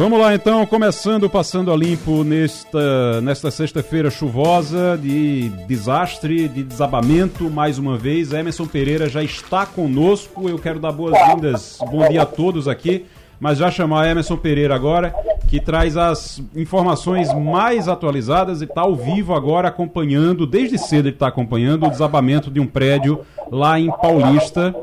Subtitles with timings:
[0.00, 7.50] Vamos lá então, começando passando a limpo nesta, nesta sexta-feira chuvosa de desastre, de desabamento,
[7.50, 8.32] mais uma vez.
[8.32, 10.48] Emerson Pereira já está conosco.
[10.48, 13.04] Eu quero dar boas-vindas, bom dia a todos aqui,
[13.38, 15.14] mas já chamar Emerson Pereira agora,
[15.48, 21.14] que traz as informações mais atualizadas e está ao vivo agora acompanhando, desde cedo ele
[21.14, 23.20] está acompanhando o desabamento de um prédio
[23.52, 24.74] lá em Paulista.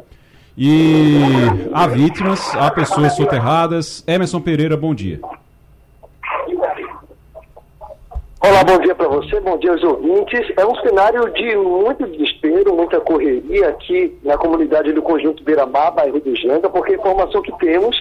[0.59, 1.21] E
[1.71, 4.03] há vítimas, há pessoas soterradas.
[4.07, 5.19] Emerson Pereira, bom dia.
[8.41, 10.51] Olá, bom dia para você, bom dia aos ouvintes.
[10.57, 16.19] É um cenário de muito desespero, muita correria aqui na comunidade do Conjunto Beira-Mar, bairro
[16.19, 17.95] do Janga, porque a informação que temos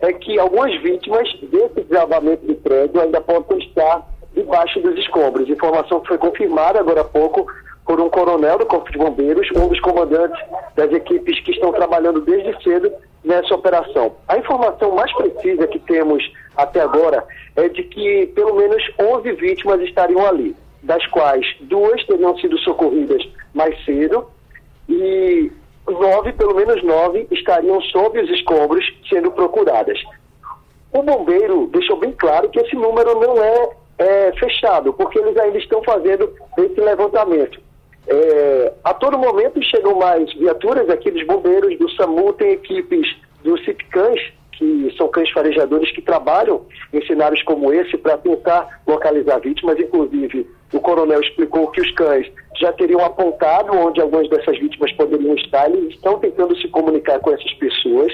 [0.00, 5.48] é que algumas vítimas desse desabamento do prédio ainda podem estar debaixo dos escombros.
[5.48, 7.46] Informação que foi confirmada agora há pouco
[7.90, 10.40] por um coronel do Corpo de Bombeiros, um dos comandantes
[10.76, 12.88] das equipes que estão trabalhando desde cedo
[13.24, 14.14] nessa operação.
[14.28, 16.22] A informação mais precisa que temos
[16.56, 22.38] até agora é de que pelo menos 11 vítimas estariam ali, das quais duas teriam
[22.38, 24.24] sido socorridas mais cedo
[24.88, 25.50] e
[25.88, 30.00] nove, pelo menos nove, estariam sob os escombros sendo procuradas.
[30.92, 33.68] O bombeiro deixou bem claro que esse número não é,
[33.98, 37.68] é fechado, porque eles ainda estão fazendo esse levantamento.
[38.12, 43.06] É, a todo momento chegam mais viaturas aqui dos bombeiros, do SAMU, tem equipes
[43.44, 49.38] do CIPCãs, que são cães farejadores que trabalham em cenários como esse para tentar localizar
[49.40, 49.78] vítimas.
[49.78, 52.30] Inclusive, o coronel explicou que os cães
[52.60, 57.30] já teriam apontado onde algumas dessas vítimas poderiam estar, eles estão tentando se comunicar com
[57.32, 58.12] essas pessoas.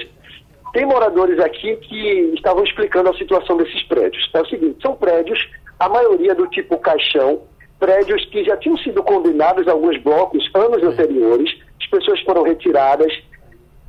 [0.73, 4.29] Tem moradores aqui que estavam explicando a situação desses prédios.
[4.31, 5.39] É o seguinte, são prédios,
[5.79, 7.41] a maioria do tipo caixão,
[7.79, 11.49] prédios que já tinham sido condenados alguns blocos anos anteriores,
[11.79, 13.11] as pessoas foram retiradas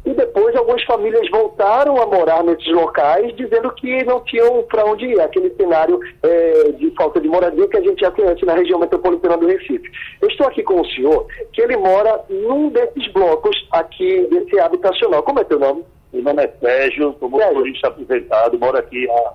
[0.04, 5.04] e depois algumas famílias voltaram a morar nesses locais dizendo que não tinham para onde
[5.04, 8.78] ir, aquele cenário é, de falta de moradia que a gente já conhece na região
[8.78, 9.90] metropolitana do Recife.
[10.22, 15.22] Eu estou aqui com o senhor, que ele mora num desses blocos aqui desse habitacional.
[15.22, 15.84] Como é teu nome?
[16.12, 19.32] Meu nome é Sérgio, sou motorista aposentado, moro aqui há,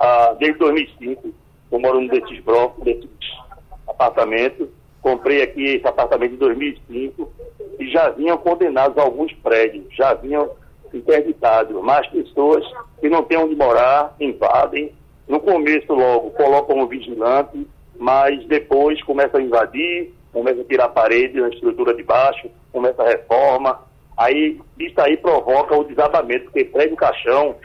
[0.00, 1.28] há, desde 2005.
[1.70, 3.08] Eu moro num desses blocos, desses
[3.96, 4.68] apartamento.
[5.00, 7.32] Comprei aqui esse apartamento em 2005
[7.78, 10.50] e já vinham condenados alguns prédios, já vinham
[10.92, 11.80] interditados.
[11.82, 12.64] Mas pessoas
[13.00, 14.92] que não têm onde morar invadem.
[15.28, 17.66] No começo, logo, colocam um vigilante,
[17.98, 23.02] mas depois começam a invadir, começam a tirar a parede, a estrutura de baixo, começa
[23.02, 23.80] a reforma.
[24.16, 27.56] Aí, isso aí provoca o desabamento, porque prédio caixão,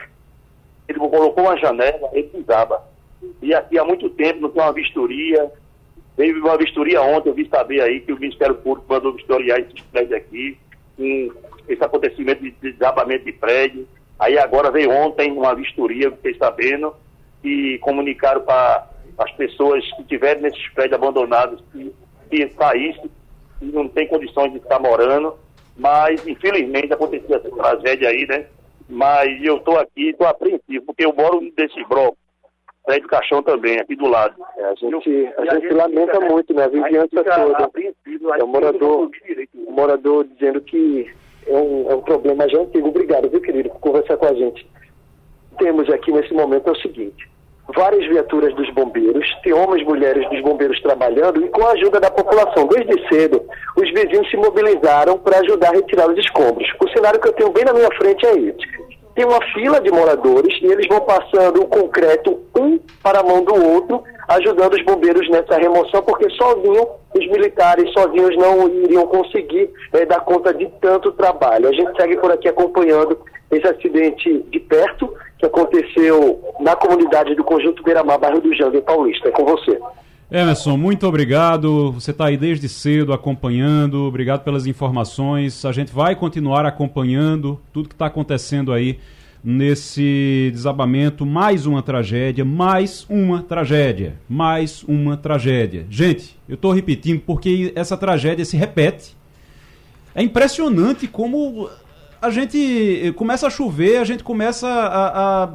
[0.88, 2.82] ele colocou uma janela, ele desaba.
[3.40, 5.50] E aqui há muito tempo não tem uma vistoria,
[6.16, 9.80] Veio uma vistoria ontem, eu vi saber aí que o Ministério Público mandou vistoriar esses
[9.90, 10.58] prédios aqui,
[10.96, 11.32] com
[11.68, 13.88] esse acontecimento de desabamento de prédio.
[14.18, 16.94] Aí agora veio ontem uma vistoria, fiquei sabendo,
[17.42, 21.92] e comunicaram para as pessoas que estiverem nesses prédios abandonados que,
[22.30, 23.10] que saíssem,
[23.62, 25.34] e não tem condições de estar morando.
[25.76, 28.46] Mas, infelizmente, aconteceu essa tragédia aí, né?
[28.88, 32.18] Mas eu estou aqui, estou apreensivo, porque eu moro nesse bloco
[32.84, 34.34] prédio Caixão também, aqui do lado.
[34.56, 36.64] É, a, gente, a, gente, a gente lamenta muito, né?
[36.64, 37.70] A vizinhança toda.
[38.38, 39.10] É um morador,
[39.68, 41.10] um morador dizendo que
[41.46, 42.88] é um, é um problema já antigo.
[42.88, 44.66] Obrigado, viu, querido, por conversar com a gente.
[45.58, 47.28] Temos aqui nesse momento é o seguinte:
[47.74, 52.00] várias viaturas dos bombeiros, tem homens e mulheres dos bombeiros trabalhando e com a ajuda
[52.00, 52.66] da população.
[52.66, 53.44] Desde cedo,
[53.76, 56.68] os vizinhos se mobilizaram para ajudar a retirar os escombros.
[56.80, 58.81] O cenário que eu tenho bem na minha frente é esse
[59.14, 63.44] tem uma fila de moradores e eles vão passando o concreto um para a mão
[63.44, 69.70] do outro, ajudando os bombeiros nessa remoção, porque sozinho os militares sozinhos não iriam conseguir
[69.92, 71.68] é, dar conta de tanto trabalho.
[71.68, 73.18] A gente segue por aqui acompanhando
[73.50, 79.28] esse acidente de perto que aconteceu na comunidade do Conjunto Beira-Mar, bairro do Jangue Paulista.
[79.28, 79.78] É com você.
[80.34, 81.92] Emerson, muito obrigado.
[81.92, 84.04] Você está aí desde cedo acompanhando.
[84.04, 85.62] Obrigado pelas informações.
[85.66, 88.98] A gente vai continuar acompanhando tudo que está acontecendo aí
[89.44, 91.26] nesse desabamento.
[91.26, 95.86] Mais uma tragédia, mais uma tragédia, mais uma tragédia.
[95.90, 99.14] Gente, eu estou repetindo porque essa tragédia se repete.
[100.14, 101.68] É impressionante como
[102.22, 105.44] a gente começa a chover, a gente começa a.
[105.44, 105.54] a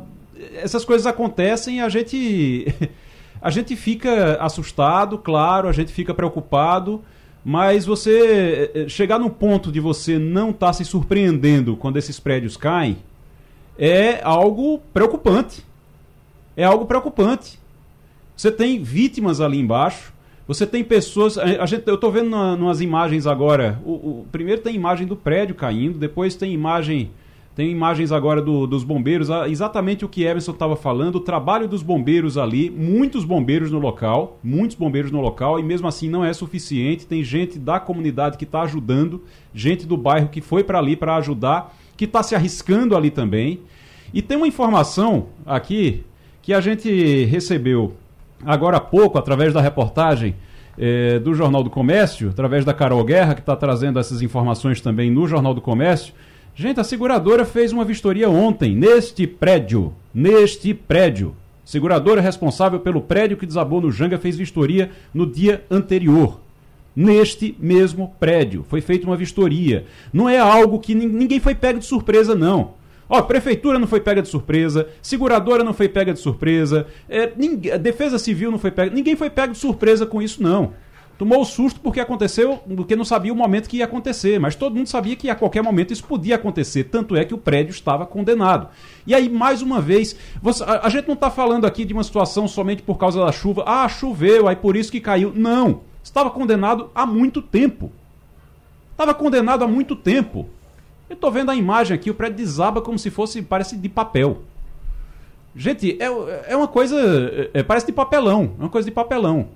[0.54, 2.68] essas coisas acontecem, a gente.
[3.42, 7.04] A gente fica assustado, claro, a gente fica preocupado,
[7.46, 11.96] Mas você eh, eh, chegar no ponto de você não estar tá se surpreendendo quando
[11.96, 12.98] esses prédios caem
[13.78, 15.64] é algo preocupante.
[16.56, 17.60] É algo preocupante.
[18.36, 20.12] Você tem vítimas ali embaixo.
[20.48, 21.38] Você tem pessoas.
[21.38, 23.80] A gente, eu estou vendo na, umas imagens agora.
[23.86, 27.12] O, o, primeiro tem imagem do prédio caindo, depois tem imagem.
[27.58, 31.82] Tem imagens agora do, dos bombeiros, exatamente o que Emerson estava falando, o trabalho dos
[31.82, 36.32] bombeiros ali, muitos bombeiros no local, muitos bombeiros no local, e mesmo assim não é
[36.34, 37.08] suficiente.
[37.08, 39.24] Tem gente da comunidade que está ajudando,
[39.56, 43.62] gente do bairro que foi para ali para ajudar, que está se arriscando ali também.
[44.14, 46.04] E tem uma informação aqui
[46.44, 47.96] que a gente recebeu
[48.46, 50.36] agora há pouco, através da reportagem
[50.78, 55.10] eh, do Jornal do Comércio, através da Carol Guerra, que está trazendo essas informações também
[55.10, 56.14] no Jornal do Comércio.
[56.60, 59.94] Gente, a seguradora fez uma vistoria ontem, neste prédio.
[60.12, 61.36] Neste prédio.
[61.64, 66.40] Seguradora responsável pelo prédio que desabou no Janga fez vistoria no dia anterior.
[66.96, 68.66] Neste mesmo prédio.
[68.68, 69.86] Foi feita uma vistoria.
[70.12, 72.72] Não é algo que ninguém foi pego de surpresa, não.
[73.08, 77.78] Ó, prefeitura não foi pega de surpresa, seguradora não foi pega de surpresa, é, ninguém,
[77.80, 78.94] defesa civil não foi pega.
[78.94, 80.74] Ninguém foi pego de surpresa com isso, não.
[81.18, 84.76] Tomou o susto porque aconteceu, porque não sabia o momento que ia acontecer, mas todo
[84.76, 88.06] mundo sabia que a qualquer momento isso podia acontecer, tanto é que o prédio estava
[88.06, 88.68] condenado.
[89.06, 92.04] E aí, mais uma vez, você, a, a, gente não está falando aqui de uma
[92.04, 95.34] situação somente por causa da chuva, ah, choveu, aí por isso que caiu.
[95.36, 95.82] Não!
[96.04, 97.92] Estava condenado há muito tempo.
[98.92, 100.48] Estava condenado há muito tempo.
[101.10, 104.44] Eu tô vendo a imagem aqui, o prédio desaba como se fosse, parece de papel.
[105.56, 106.96] Gente, é, é uma coisa.
[107.54, 108.52] É, parece de papelão.
[108.60, 109.48] É uma coisa de papelão.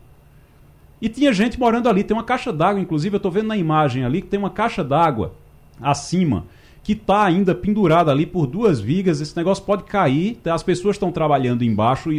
[1.02, 4.04] E tinha gente morando ali, tem uma caixa d'água, inclusive, eu tô vendo na imagem
[4.04, 5.34] ali que tem uma caixa d'água
[5.82, 6.46] acima,
[6.84, 9.20] que tá ainda pendurada ali por duas vigas.
[9.20, 12.10] Esse negócio pode cair, as pessoas estão trabalhando embaixo,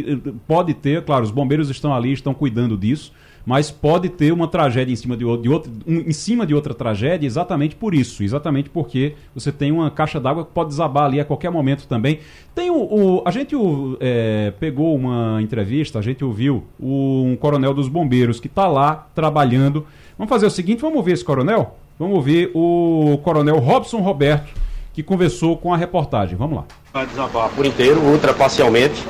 [0.47, 3.13] pode ter, claro, os bombeiros estão ali, estão cuidando disso
[3.45, 6.73] mas pode ter uma tragédia em cima de, de outra, um, em cima de outra
[6.73, 11.19] tragédia exatamente por isso, exatamente porque você tem uma caixa d'água que pode desabar ali
[11.19, 12.19] a qualquer momento também.
[12.55, 17.73] Tem o, o a gente o, é, pegou uma entrevista, a gente ouviu um coronel
[17.73, 19.85] dos bombeiros que está lá trabalhando.
[20.17, 21.77] Vamos fazer o seguinte, vamos ouvir esse coronel?
[21.99, 24.63] Vamos ouvir o coronel Robson Roberto
[24.93, 26.37] que conversou com a reportagem.
[26.37, 26.65] Vamos lá.
[26.93, 29.03] Vai desabar por inteiro, ultra parcialmente.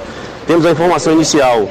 [0.48, 1.68] Temos a informação inicial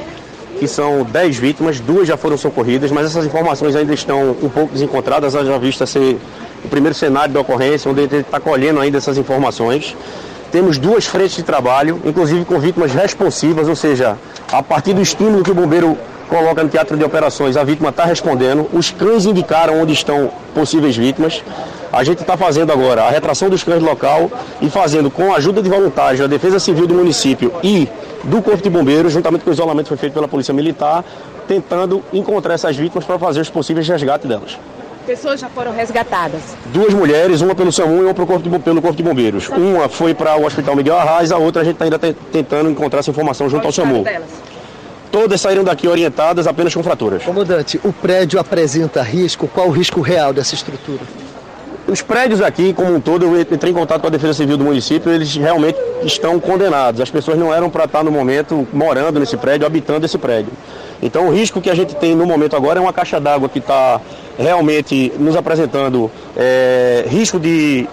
[0.63, 4.71] que são 10 vítimas, duas já foram socorridas, mas essas informações ainda estão um pouco
[4.71, 6.17] desencontradas, já vista ser
[6.63, 9.93] o primeiro cenário da ocorrência, onde a gente está colhendo ainda essas informações.
[10.53, 14.17] Temos duas frentes de trabalho, inclusive com vítimas responsivas, ou seja,
[14.49, 15.97] a partir do estímulo que o bombeiro
[16.29, 18.65] coloca no teatro de operações, a vítima está respondendo.
[18.71, 21.43] Os cães indicaram onde estão possíveis vítimas.
[21.91, 24.31] A gente está fazendo agora a retração dos cães local
[24.61, 27.89] e fazendo com a ajuda de voluntários da Defesa Civil do município e
[28.23, 31.03] do Corpo de Bombeiros, juntamente com o isolamento que foi feito pela Polícia Militar,
[31.47, 34.57] tentando encontrar essas vítimas para fazer os possíveis resgates delas.
[35.05, 36.41] Pessoas já foram resgatadas?
[36.67, 39.49] Duas mulheres, uma pelo SAMU e uma pelo Corpo de, pelo corpo de Bombeiros.
[39.49, 42.99] Uma foi para o Hospital Miguel Arraes, a outra a gente está ainda tentando encontrar
[42.99, 44.03] essa informação junto Qual ao SAMU.
[44.03, 44.29] Delas?
[45.11, 47.21] Todas saíram daqui orientadas apenas com fraturas.
[47.23, 49.47] Comandante, o prédio apresenta risco?
[49.47, 51.01] Qual o risco real dessa estrutura?
[51.87, 54.63] Os prédios aqui, como um todo, eu entrei em contato com a Defesa Civil do
[54.63, 57.01] município, eles realmente estão condenados.
[57.01, 60.51] As pessoas não eram para estar no momento morando nesse prédio, habitando esse prédio.
[61.01, 63.59] Então o risco que a gente tem no momento agora é uma caixa d'água que
[63.59, 63.99] está
[64.37, 67.85] realmente nos apresentando é, risco de,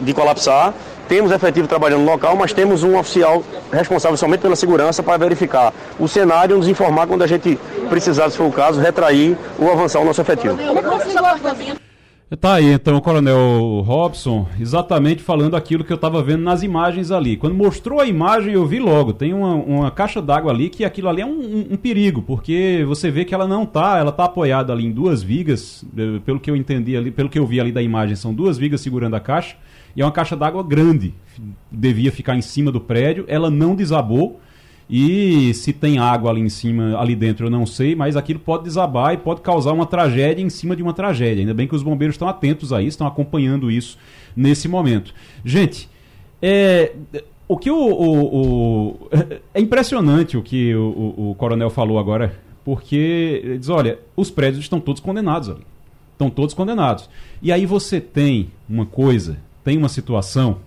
[0.00, 0.72] de colapsar.
[1.08, 5.74] Temos efetivo trabalhando no local, mas temos um oficial responsável somente pela segurança para verificar
[5.98, 7.58] o cenário e nos informar quando a gente
[7.90, 10.56] precisar, se for o caso, retrair ou avançar o nosso efetivo.
[12.40, 17.10] Tá aí então o Coronel Robson exatamente falando aquilo que eu estava vendo nas imagens
[17.10, 17.36] ali.
[17.36, 21.10] Quando mostrou a imagem eu vi logo, tem uma, uma caixa d'água ali que aquilo
[21.10, 24.24] ali é um, um, um, perigo, porque você vê que ela não tá, ela tá
[24.24, 27.60] apoiada ali em duas vigas, eh, pelo que eu entendi ali, pelo que eu vi
[27.60, 29.56] ali da imagem, são duas vigas segurando a caixa,
[29.94, 31.12] e é uma caixa d'água grande,
[31.70, 34.40] devia ficar em cima do prédio, ela não desabou,
[34.88, 38.64] e se tem água ali em cima, ali dentro, eu não sei, mas aquilo pode
[38.64, 41.40] desabar e pode causar uma tragédia em cima de uma tragédia.
[41.42, 43.96] Ainda bem que os bombeiros estão atentos a isso, estão acompanhando isso
[44.36, 45.14] nesse momento.
[45.44, 45.88] Gente,
[46.40, 46.92] é,
[47.48, 49.08] o que o, o, o,
[49.54, 54.80] é impressionante o que o, o, coronel falou agora, porque diz, olha, os prédios estão
[54.80, 55.64] todos condenados ali.
[56.12, 57.08] Estão todos condenados.
[57.40, 60.58] E aí você tem uma coisa, tem uma situação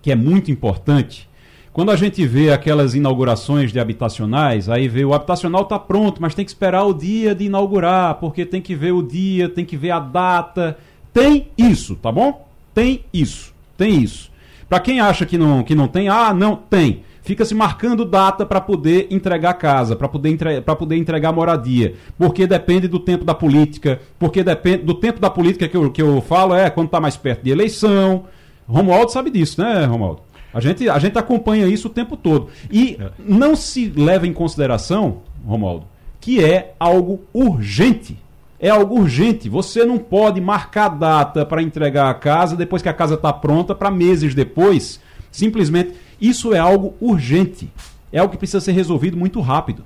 [0.00, 1.28] que é muito importante,
[1.74, 6.32] quando a gente vê aquelas inaugurações de habitacionais, aí vê o habitacional está pronto, mas
[6.32, 9.76] tem que esperar o dia de inaugurar, porque tem que ver o dia, tem que
[9.76, 10.78] ver a data.
[11.12, 12.46] Tem isso, tá bom?
[12.72, 13.52] Tem isso.
[13.76, 14.30] Tem isso.
[14.68, 17.02] Para quem acha que não, que não tem, ah, não, tem.
[17.22, 20.60] fica se marcando data para poder entregar casa, para poder, entre...
[20.60, 25.66] poder entregar moradia, porque depende do tempo da política, porque depende do tempo da política
[25.66, 28.26] que eu, que eu falo é quando está mais perto de eleição.
[28.64, 30.23] Romualdo sabe disso, né, Romualdo?
[30.54, 32.48] A gente, a gente acompanha isso o tempo todo.
[32.70, 35.86] E não se leva em consideração, Romualdo,
[36.20, 38.16] que é algo urgente.
[38.60, 39.48] É algo urgente.
[39.48, 43.74] Você não pode marcar data para entregar a casa depois que a casa está pronta,
[43.74, 45.00] para meses depois.
[45.30, 47.70] Simplesmente, isso é algo urgente.
[48.12, 49.84] É algo que precisa ser resolvido muito rápido.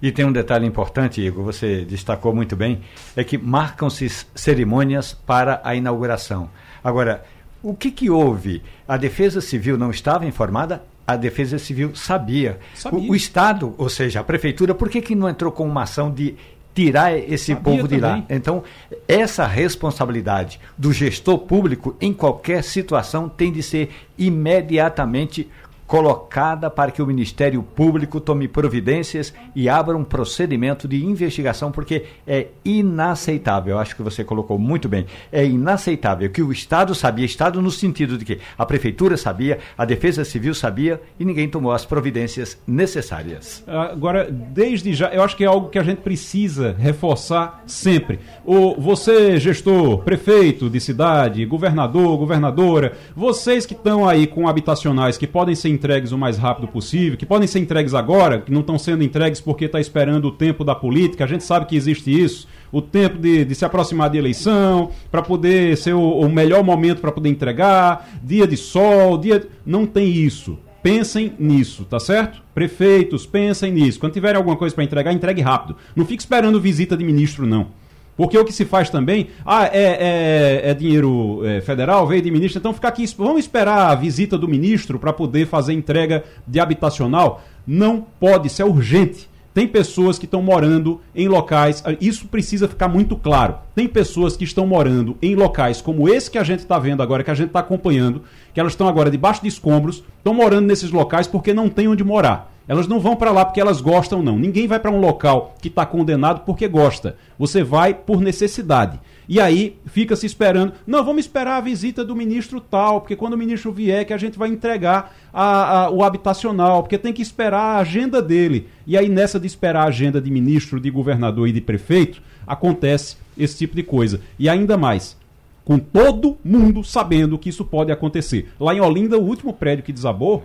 [0.00, 2.80] E tem um detalhe importante, Igor, você destacou muito bem,
[3.16, 6.50] é que marcam-se cerimônias para a inauguração.
[6.84, 7.24] Agora,
[7.66, 8.62] o que, que houve?
[8.86, 10.84] A Defesa Civil não estava informada?
[11.04, 12.60] A Defesa Civil sabia.
[12.76, 13.00] sabia.
[13.00, 16.08] O, o, Estado, ou seja, a Prefeitura, por que, que não entrou com uma ação
[16.08, 16.36] de
[16.72, 18.20] tirar esse sabia povo de também.
[18.20, 18.24] lá?
[18.30, 18.62] Então,
[19.08, 25.50] essa responsabilidade do gestor público em qualquer situação tem de ser imediatamente
[25.86, 32.04] colocada para que o Ministério Público tome providências e abra um procedimento de investigação, porque
[32.26, 37.62] é inaceitável, acho que você colocou muito bem, é inaceitável que o Estado sabia, Estado
[37.62, 41.84] no sentido de que a Prefeitura sabia, a Defesa Civil sabia e ninguém tomou as
[41.84, 43.62] providências necessárias.
[43.66, 48.18] Agora, desde já, eu acho que é algo que a gente precisa reforçar sempre.
[48.44, 55.26] O, você, gestor, prefeito de cidade, governador, governadora, vocês que estão aí com habitacionais que
[55.26, 58.78] podem ser entregues o mais rápido possível, que podem ser entregues agora, que não estão
[58.78, 62.48] sendo entregues porque está esperando o tempo da política, a gente sabe que existe isso,
[62.72, 67.00] o tempo de, de se aproximar de eleição, para poder ser o, o melhor momento
[67.00, 69.46] para poder entregar, dia de sol, dia.
[69.64, 70.58] Não tem isso.
[70.82, 72.42] Pensem nisso, tá certo?
[72.54, 73.98] Prefeitos, pensem nisso.
[73.98, 75.76] Quando tiverem alguma coisa para entregar, entregue rápido.
[75.96, 77.68] Não fique esperando visita de ministro, não.
[78.16, 82.30] Porque o que se faz também, ah, é, é, é dinheiro é, federal, veio de
[82.30, 86.58] ministro, então ficar aqui, vamos esperar a visita do ministro para poder fazer entrega de
[86.58, 87.42] habitacional?
[87.66, 89.28] Não pode, isso é urgente.
[89.52, 93.56] Tem pessoas que estão morando em locais, ah, isso precisa ficar muito claro.
[93.74, 97.24] Tem pessoas que estão morando em locais como esse que a gente está vendo agora,
[97.24, 100.90] que a gente está acompanhando, que elas estão agora debaixo de escombros, estão morando nesses
[100.90, 102.55] locais porque não tem onde morar.
[102.68, 104.38] Elas não vão para lá porque elas gostam, não.
[104.38, 107.16] Ninguém vai para um local que está condenado porque gosta.
[107.38, 108.98] Você vai por necessidade.
[109.28, 110.72] E aí fica se esperando.
[110.86, 114.18] Não, vamos esperar a visita do ministro tal, porque quando o ministro vier que a
[114.18, 118.68] gente vai entregar a, a, o habitacional, porque tem que esperar a agenda dele.
[118.86, 123.16] E aí nessa de esperar a agenda de ministro, de governador e de prefeito, acontece
[123.36, 124.20] esse tipo de coisa.
[124.38, 125.16] E ainda mais,
[125.64, 128.48] com todo mundo sabendo que isso pode acontecer.
[128.58, 130.44] Lá em Olinda, o último prédio que desabou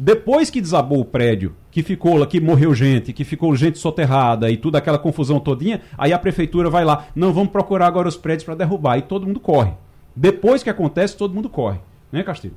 [0.00, 4.50] depois que desabou o prédio, que ficou lá, que morreu gente, que ficou gente soterrada
[4.50, 8.16] e tudo aquela confusão todinha, aí a prefeitura vai lá, não vamos procurar agora os
[8.16, 9.72] prédios para derrubar e todo mundo corre.
[10.16, 11.78] Depois que acontece, todo mundo corre,
[12.10, 12.54] né, Castilho?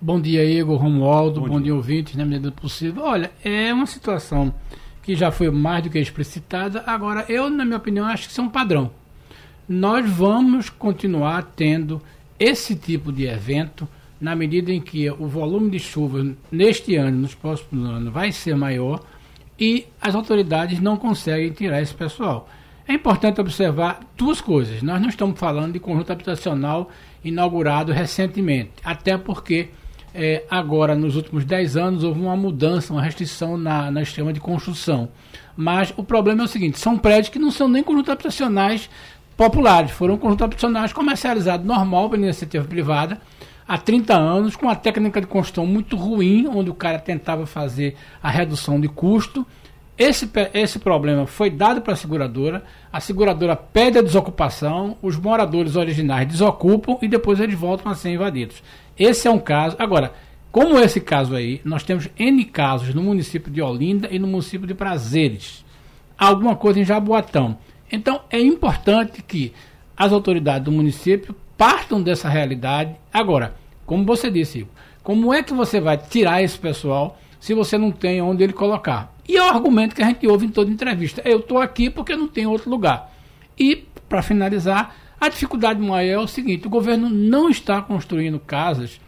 [0.00, 1.64] Bom dia, Igor, Romualdo, bom, bom dia.
[1.64, 3.02] dia, ouvintes, na medida do possível.
[3.02, 4.54] Olha, é uma situação
[5.02, 6.84] que já foi mais do que explicitada.
[6.86, 8.92] Agora, eu, na minha opinião, acho que isso é um padrão.
[9.68, 12.00] Nós vamos continuar tendo
[12.38, 13.88] esse tipo de evento
[14.20, 18.56] na medida em que o volume de chuva neste ano, nos próximos anos, vai ser
[18.56, 19.00] maior
[19.58, 22.48] e as autoridades não conseguem tirar esse pessoal.
[22.86, 24.82] É importante observar duas coisas.
[24.82, 26.90] Nós não estamos falando de conjunto habitacional
[27.22, 29.68] inaugurado recentemente, até porque
[30.14, 34.40] é, agora, nos últimos 10 anos, houve uma mudança, uma restrição na, na esquema de
[34.40, 35.10] construção.
[35.56, 38.88] Mas o problema é o seguinte: são prédios que não são nem conjuntos habitacionais
[39.36, 43.20] populares, foram conjuntos habitacionais comercializados normal pela iniciativa privada
[43.68, 47.94] há 30 anos, com uma técnica de construção muito ruim, onde o cara tentava fazer
[48.22, 49.46] a redução de custo.
[49.98, 55.76] Esse, esse problema foi dado para a seguradora, a seguradora pede a desocupação, os moradores
[55.76, 58.62] originais desocupam e depois eles voltam a ser invadidos.
[58.98, 59.76] Esse é um caso.
[59.78, 60.14] Agora,
[60.50, 64.66] como esse caso aí, nós temos N casos no município de Olinda e no município
[64.66, 65.64] de Prazeres.
[66.16, 67.58] Alguma coisa em Jaboatão.
[67.90, 69.52] Então, é importante que
[69.96, 72.94] as autoridades do município partam dessa realidade.
[73.12, 74.66] Agora, como você disse,
[75.02, 79.12] como é que você vai tirar esse pessoal se você não tem onde ele colocar?
[79.28, 81.20] E é o argumento que a gente ouve em toda entrevista.
[81.24, 83.12] Eu estou aqui porque não tem outro lugar.
[83.58, 89.00] E, para finalizar, a dificuldade maior é o seguinte: o governo não está construindo casas.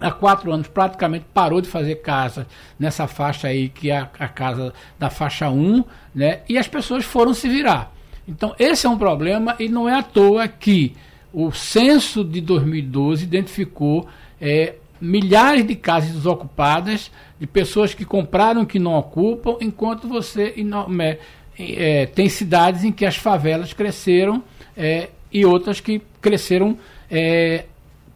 [0.00, 2.46] Há quatro anos praticamente parou de fazer casa
[2.78, 6.40] nessa faixa aí, que é a, a casa da faixa 1, né?
[6.48, 7.92] E as pessoas foram se virar.
[8.26, 10.94] Então, esse é um problema e não é à toa que
[11.34, 14.08] o censo de 2012 identificou
[14.40, 20.54] é, milhares de casas desocupadas de pessoas que compraram que não ocupam, enquanto você
[20.98, 21.18] é,
[21.58, 24.42] é, tem cidades em que as favelas cresceram
[24.76, 26.78] é, e outras que cresceram
[27.10, 27.64] é,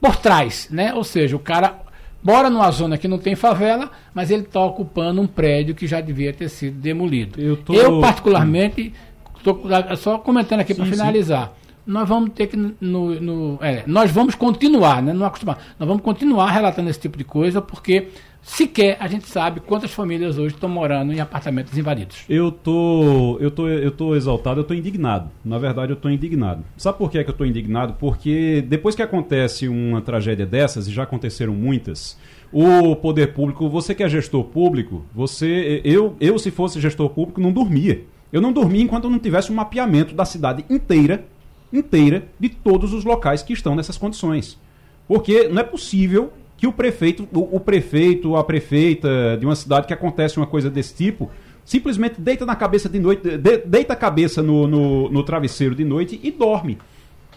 [0.01, 0.95] por trás, né?
[0.95, 1.89] Ou seja, o cara
[2.23, 6.01] Bora numa zona que não tem favela, mas ele está ocupando um prédio que já
[6.01, 7.41] devia ter sido demolido.
[7.41, 7.75] Eu, tô...
[7.75, 8.93] eu particularmente,
[9.37, 9.63] estou
[9.97, 11.47] só comentando aqui para finalizar.
[11.47, 11.53] Sim.
[11.89, 12.57] Nós vamos ter que.
[12.57, 15.15] No, no é, nós vamos continuar, né?
[15.15, 15.57] Não acostumar.
[15.79, 18.09] Nós vamos continuar relatando esse tipo de coisa, porque
[18.43, 22.27] sequer a gente sabe quantas famílias hoje estão morando em apartamentos invadidos.
[22.29, 25.31] Eu tô, eu tô, eu tô exaltado, eu tô indignado.
[25.43, 26.63] Na verdade, eu tô indignado.
[26.77, 27.95] Sabe por que, é que eu tô indignado?
[27.99, 32.19] Porque depois que acontece uma tragédia dessas, e já aconteceram muitas,
[32.53, 37.41] o poder público, você que é gestor público, você, eu, eu se fosse gestor público,
[37.41, 38.05] não dormia.
[38.31, 41.25] Eu não dormia enquanto eu não tivesse um mapeamento da cidade inteira,
[41.73, 44.59] inteira, de todos os locais que estão nessas condições.
[45.07, 49.87] Porque não é possível que o prefeito, o, o prefeito, a prefeita de uma cidade
[49.87, 51.31] que acontece uma coisa desse tipo,
[51.65, 55.85] simplesmente deita na cabeça de noite, de, deita a cabeça no, no, no, travesseiro de
[55.85, 56.79] noite e dorme.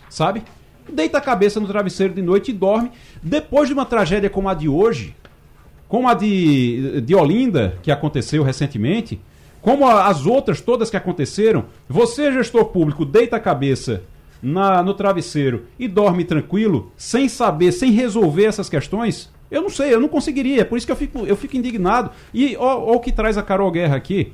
[0.10, 0.42] Sabe?
[0.92, 2.92] Deita a cabeça no travesseiro de noite e dorme.
[3.22, 5.16] Depois de uma tragédia como a de hoje,
[5.88, 9.22] como a de, de Olinda, que aconteceu recentemente,
[9.62, 14.02] como as outras todas que aconteceram, você, gestor público, deita a cabeça
[14.42, 19.94] na, no travesseiro e dorme tranquilo, sem saber, sem resolver essas questões, eu não sei,
[19.94, 20.62] eu não conseguiria.
[20.62, 22.12] É por isso que eu fico, eu fico indignado.
[22.34, 24.32] E ó o que traz a Carol Guerra aqui,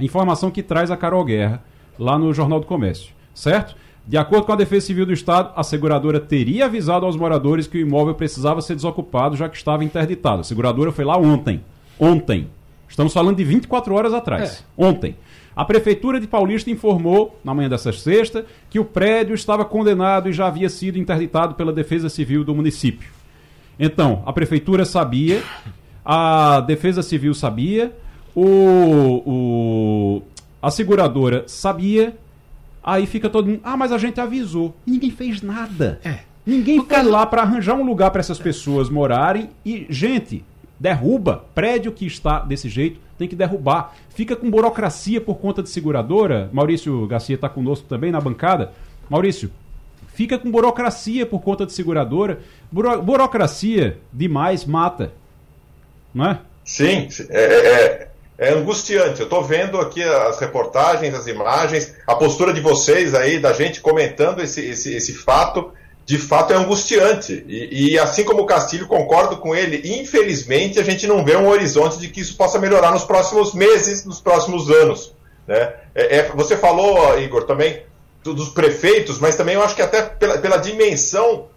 [0.00, 1.62] a informação que traz a Carol Guerra
[1.98, 3.76] lá no Jornal do Comércio, certo?
[4.06, 7.78] De acordo com a Defesa Civil do Estado, a seguradora teria avisado aos moradores que
[7.78, 10.40] o imóvel precisava ser desocupado, já que estava interditado.
[10.40, 11.62] A seguradora foi lá ontem.
[11.98, 12.48] Ontem.
[12.86, 14.62] Estamos falando de 24 horas atrás.
[14.78, 14.84] É.
[14.84, 15.16] Ontem.
[15.56, 20.32] A Prefeitura de Paulista informou, na manhã dessa sexta, que o prédio estava condenado e
[20.32, 23.08] já havia sido interditado pela Defesa Civil do município.
[23.78, 25.42] Então, a Prefeitura sabia,
[26.04, 27.94] a Defesa Civil sabia,
[28.34, 30.22] o, o,
[30.60, 32.16] a seguradora sabia,
[32.82, 33.60] aí fica todo mundo.
[33.62, 34.74] Ah, mas a gente avisou.
[34.84, 36.00] Ninguém fez nada.
[36.04, 36.20] É.
[36.44, 40.44] Ninguém foi lá para arranjar um lugar para essas pessoas morarem e, gente,
[40.78, 43.94] derruba prédio que está desse jeito, tem que derrubar.
[44.10, 46.48] Fica com burocracia por conta de seguradora.
[46.52, 48.72] Maurício Garcia está conosco também na bancada.
[49.08, 49.50] Maurício,
[50.08, 52.40] fica com burocracia por conta de seguradora.
[52.70, 55.12] Buro burocracia demais mata.
[56.12, 56.38] Não é?
[56.64, 59.20] Sim, é, é, é angustiante.
[59.20, 63.80] Eu estou vendo aqui as reportagens, as imagens, a postura de vocês aí, da gente
[63.80, 65.72] comentando esse, esse, esse fato
[66.04, 67.44] de fato é angustiante.
[67.48, 71.48] E, e, assim como o Castilho, concordo com ele, infelizmente a gente não vê um
[71.48, 75.14] horizonte de que isso possa melhorar nos próximos meses, nos próximos anos.
[75.46, 75.72] Né?
[75.94, 77.82] É, é, você falou, Igor, também
[78.22, 81.48] dos prefeitos, mas também eu acho que até pela, pela dimensão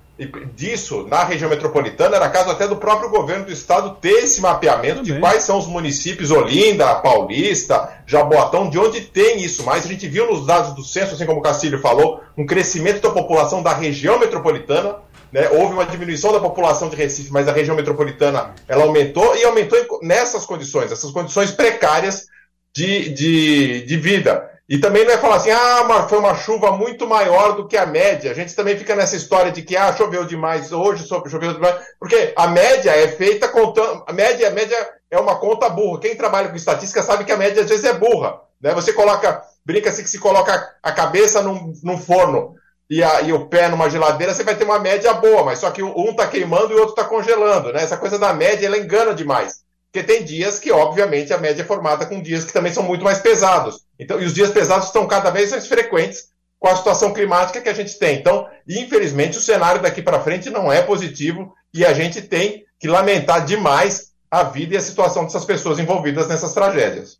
[0.55, 4.97] disso na região metropolitana, era caso até do próprio governo do estado ter esse mapeamento
[4.97, 5.13] Também.
[5.13, 9.85] de quais são os municípios, Olinda, Paulista, Jaboatão, de onde tem isso mais.
[9.85, 13.11] A gente viu nos dados do censo, assim como o Castilho falou, um crescimento da
[13.11, 14.95] população da região metropolitana,
[15.31, 15.49] né?
[15.49, 19.77] houve uma diminuição da população de Recife, mas a região metropolitana ela aumentou e aumentou
[20.01, 22.25] nessas condições, essas condições precárias
[22.73, 24.46] de, de, de vida.
[24.69, 27.77] E também não é falar assim, ah, mas foi uma chuva muito maior do que
[27.77, 28.31] a média.
[28.31, 31.75] A gente também fica nessa história de que ah, choveu demais hoje, choveu demais.
[31.97, 34.03] Porque a média é feita contando.
[34.05, 34.75] A média, a média
[35.09, 36.01] é uma conta burra.
[36.01, 38.41] Quem trabalha com estatística sabe que a média às vezes é burra.
[38.61, 38.73] Né?
[38.73, 42.55] Você coloca, brinca assim que se coloca a cabeça num, num forno
[42.89, 45.71] e, a, e, o pé numa geladeira, você vai ter uma média boa, mas só
[45.71, 47.71] que um está queimando e o outro está congelando.
[47.71, 47.83] Né?
[47.83, 49.65] Essa coisa da média ela engana demais.
[49.97, 53.03] Porque tem dias que, obviamente, a média é formada com dias que também são muito
[53.03, 53.79] mais pesados.
[53.97, 56.25] Então, e os dias pesados estão cada vez mais frequentes
[56.59, 58.15] com a situação climática que a gente tem.
[58.15, 62.87] Então, infelizmente, o cenário daqui para frente não é positivo e a gente tem que
[62.87, 67.13] lamentar demais a vida e a situação dessas pessoas envolvidas nessas tragédias.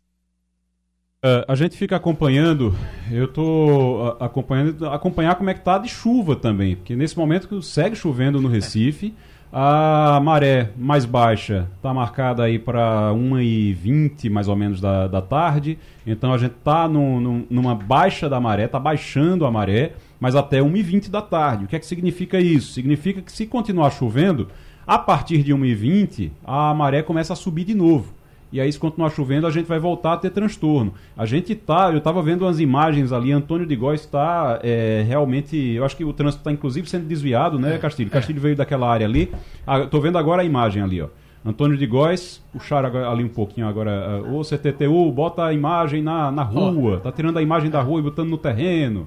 [1.24, 2.72] Uh, a gente fica acompanhando,
[3.10, 7.96] eu estou acompanhando, acompanhar como é que tá de chuva também, porque nesse momento segue
[7.96, 9.16] chovendo no Recife.
[9.50, 15.78] A maré mais baixa está marcada aí para 1h20 mais ou menos da, da tarde.
[16.06, 21.08] Então a gente está numa baixa da maré, está baixando a maré, mas até 1h20
[21.08, 21.64] da tarde.
[21.64, 22.72] O que é que significa isso?
[22.72, 24.48] Significa que se continuar chovendo,
[24.86, 28.17] a partir de 1h20 a maré começa a subir de novo
[28.52, 30.94] e aí se continuar chovendo a gente vai voltar a ter transtorno.
[31.16, 35.56] A gente tá, eu estava vendo umas imagens ali, Antônio de Góes está é, realmente,
[35.56, 38.08] eu acho que o trânsito está inclusive sendo desviado, né, é, Castilho?
[38.08, 38.10] É.
[38.10, 39.30] Castilho veio daquela área ali.
[39.66, 41.08] Ah, Estou vendo agora a imagem ali, ó.
[41.44, 44.22] Antônio de Góes, puxar ali um pouquinho agora.
[44.30, 48.02] O CTTU, bota a imagem na, na rua, tá tirando a imagem da rua e
[48.02, 49.06] botando no terreno.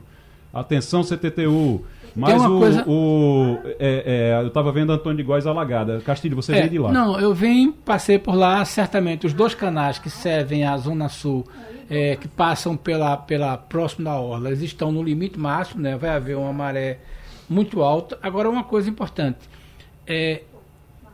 [0.54, 1.82] Atenção, CTTU.
[2.16, 2.84] Mas o, coisa...
[2.88, 6.02] o é, é, eu estava vendo Antônio de Góes alagada.
[6.02, 6.92] Castilho, você é, veio de lá?
[6.92, 9.26] Não, eu vim, passei por lá, certamente.
[9.26, 11.48] Os dois canais que servem à Zona Sul,
[11.90, 15.96] é, que passam pela, pela próximo da Orla, eles estão no limite máximo, né?
[15.98, 17.00] Vai haver uma maré
[17.50, 18.18] muito alta.
[18.22, 19.40] Agora, uma coisa importante.
[20.06, 20.42] É,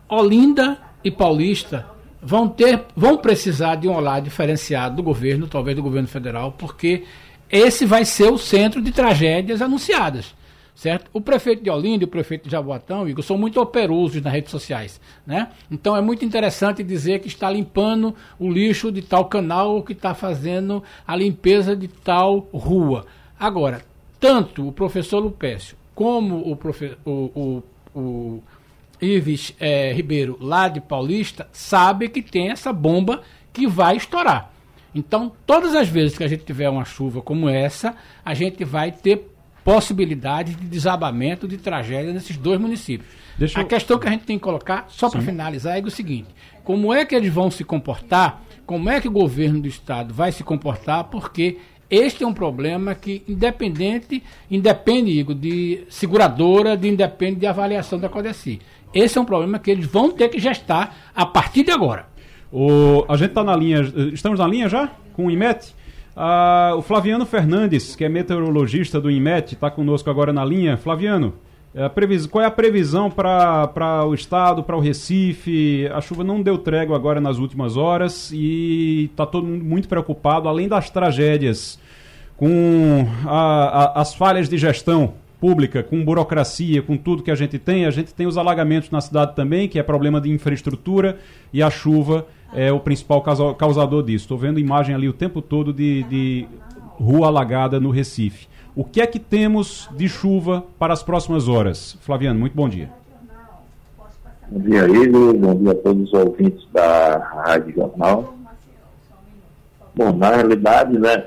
[0.09, 1.85] Olinda e Paulista
[2.21, 7.03] vão ter, vão precisar de um olhar diferenciado do governo, talvez do governo federal, porque
[7.49, 10.35] esse vai ser o centro de tragédias anunciadas.
[10.77, 11.09] Certo?
[11.11, 14.51] O prefeito de Olinda e o prefeito de Jaboatão, Igor, são muito operosos nas redes
[14.51, 15.01] sociais.
[15.25, 15.49] Né?
[15.71, 19.93] Então é muito interessante dizer que está limpando o lixo de tal canal ou que
[19.93, 23.07] está fazendo a limpeza de tal rua.
[23.39, 23.81] Agora,
[24.19, 27.63] tanto o professor Lupécio como o, profe o,
[27.95, 28.43] o, o
[29.01, 34.53] Ives é, Ribeiro, lá de Paulista, sabe que tem essa bomba que vai estourar.
[34.93, 38.91] Então, todas as vezes que a gente tiver uma chuva como essa, a gente vai
[38.91, 39.36] ter
[39.67, 43.09] possibilidade de desabamento, de tragédia nesses dois municípios.
[43.37, 43.67] Deixa a eu...
[43.67, 46.29] questão que a gente tem que colocar, só para finalizar, é o seguinte:
[46.63, 48.41] como é que eles vão se comportar?
[48.65, 51.03] Como é que o governo do estado vai se comportar?
[51.05, 51.57] Porque
[51.89, 58.07] este é um problema que, independente, independe, Igor, de seguradora, de independe de avaliação da
[58.07, 58.61] Codeci.
[58.93, 62.07] Esse é um problema que eles vão ter que gestar a partir de agora.
[62.49, 63.81] O, a gente está na linha,
[64.13, 65.75] estamos na linha já com o IMET?
[66.19, 70.75] Ah, o Flaviano Fernandes, que é meteorologista do IMET, está conosco agora na linha.
[70.75, 71.35] Flaviano,
[71.75, 71.87] é
[72.27, 75.87] qual é a previsão para o estado, para o Recife?
[75.93, 80.49] A chuva não deu trégua agora nas últimas horas e está todo mundo muito preocupado,
[80.49, 81.79] além das tragédias
[82.35, 87.59] com a, a, as falhas de gestão pública, com burocracia, com tudo que a gente
[87.59, 87.85] tem.
[87.85, 91.17] A gente tem os alagamentos na cidade também, que é problema de infraestrutura,
[91.53, 94.25] e a chuva é o principal causador disso.
[94.25, 96.47] Estou vendo imagem ali o tempo todo de, de
[96.95, 98.47] rua alagada no Recife.
[98.75, 101.97] O que é que temos de chuva para as próximas horas?
[102.01, 102.89] Flaviano, muito bom dia.
[104.49, 105.33] Bom dia, Igor.
[105.33, 108.35] Bom dia a todos os ouvintes da Rádio Jornal.
[109.95, 111.25] Bom, na realidade, né,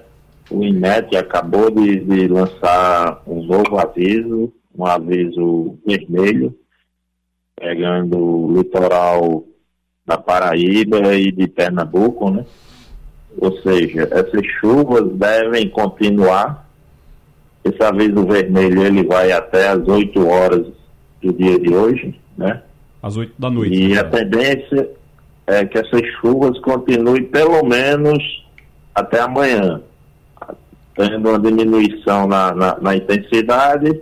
[0.50, 6.54] o INET acabou de, de lançar um novo aviso, um aviso vermelho,
[7.54, 9.44] pegando o litoral
[10.04, 12.44] da Paraíba e de Pernambuco, né?
[13.38, 16.68] Ou seja, essas chuvas devem continuar.
[17.62, 20.66] Esse aviso vermelho ele vai até as 8 horas
[21.22, 22.62] do dia de hoje, né?
[23.02, 23.74] Às 8 da noite.
[23.74, 24.00] E né?
[24.00, 24.90] a tendência
[25.46, 28.22] é que essas chuvas continuem pelo menos
[28.94, 29.82] até amanhã,
[31.00, 33.98] tendo uma diminuição na, na, na intensidade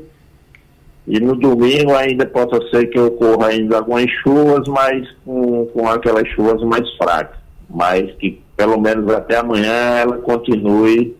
[1.07, 6.27] e no domingo ainda possa ser que ocorra ainda algumas chuvas, mas com, com aquelas
[6.29, 7.39] chuvas mais fracas.
[7.71, 11.17] Mas que pelo menos até amanhã ela continue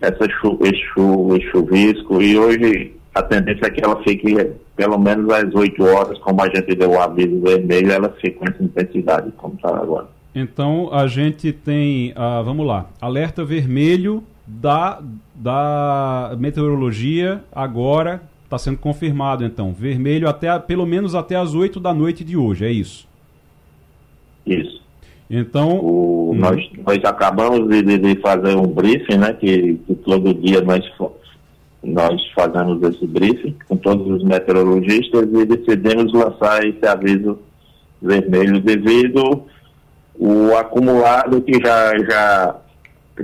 [0.00, 2.20] essa chuva, esse chuva, esse chuvisco.
[2.20, 4.34] E hoje a tendência é que ela fique
[4.74, 8.46] pelo menos às 8 horas, como a gente deu o aviso vermelho, ela fica com
[8.46, 10.08] essa intensidade, como está agora.
[10.34, 14.22] Então a gente tem, uh, vamos lá, alerta vermelho
[14.60, 15.00] da,
[15.34, 19.72] da meteorologia agora Está sendo confirmado, então.
[19.72, 23.06] Vermelho até pelo menos até as 8 da noite de hoje, é isso?
[24.44, 24.82] Isso.
[25.30, 25.78] Então.
[25.78, 29.34] O, nós, nós acabamos de, de, fazer um briefing, né?
[29.34, 30.84] Que, que todo dia nós,
[31.80, 37.38] nós fazemos esse briefing com todos os meteorologistas e decidimos lançar esse aviso
[38.02, 39.44] vermelho devido
[40.18, 42.56] o acumulado que já, já,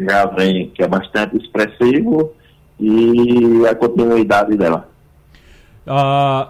[0.05, 2.33] já vem, que é bastante expressivo,
[2.79, 4.89] e a continuidade dela.
[5.87, 6.49] Ah,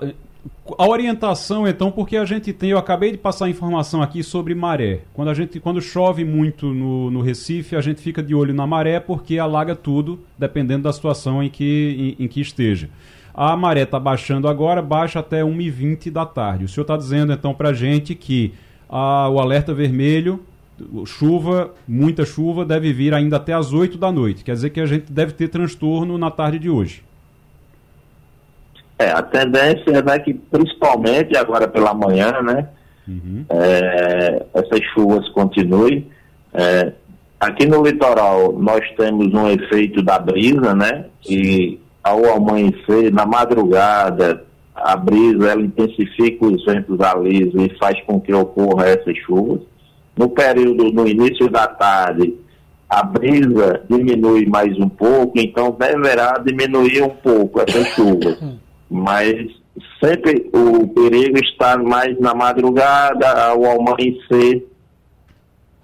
[0.78, 5.00] a orientação, então, porque a gente tem, eu acabei de passar informação aqui sobre maré.
[5.14, 8.66] Quando a gente, quando chove muito no, no Recife, a gente fica de olho na
[8.66, 12.88] maré porque alaga tudo, dependendo da situação em que, em, em que esteja.
[13.32, 16.64] A maré está baixando agora, baixa até 1h20 da tarde.
[16.64, 18.54] O senhor está dizendo, então, para a gente que
[18.88, 20.40] ah, o alerta vermelho,
[21.06, 24.44] chuva, muita chuva, deve vir ainda até as 8 da noite.
[24.44, 27.02] Quer dizer que a gente deve ter transtorno na tarde de hoje.
[28.98, 32.68] É, a tendência é né, que principalmente agora pela manhã, né,
[33.06, 33.44] uhum.
[33.50, 36.06] é, essas chuvas continuem.
[36.54, 36.92] É,
[37.38, 44.44] aqui no litoral nós temos um efeito da brisa, né, e ao amanhecer, na madrugada,
[44.74, 49.60] a brisa ela intensifica os ventos alisos e faz com que ocorra essas chuvas.
[50.16, 52.34] No período, no início da tarde,
[52.88, 58.38] a brisa diminui mais um pouco, então deverá diminuir um pouco essas chuvas.
[58.88, 59.34] mas
[60.02, 64.66] sempre o perigo está mais na madrugada, ao amanhecer,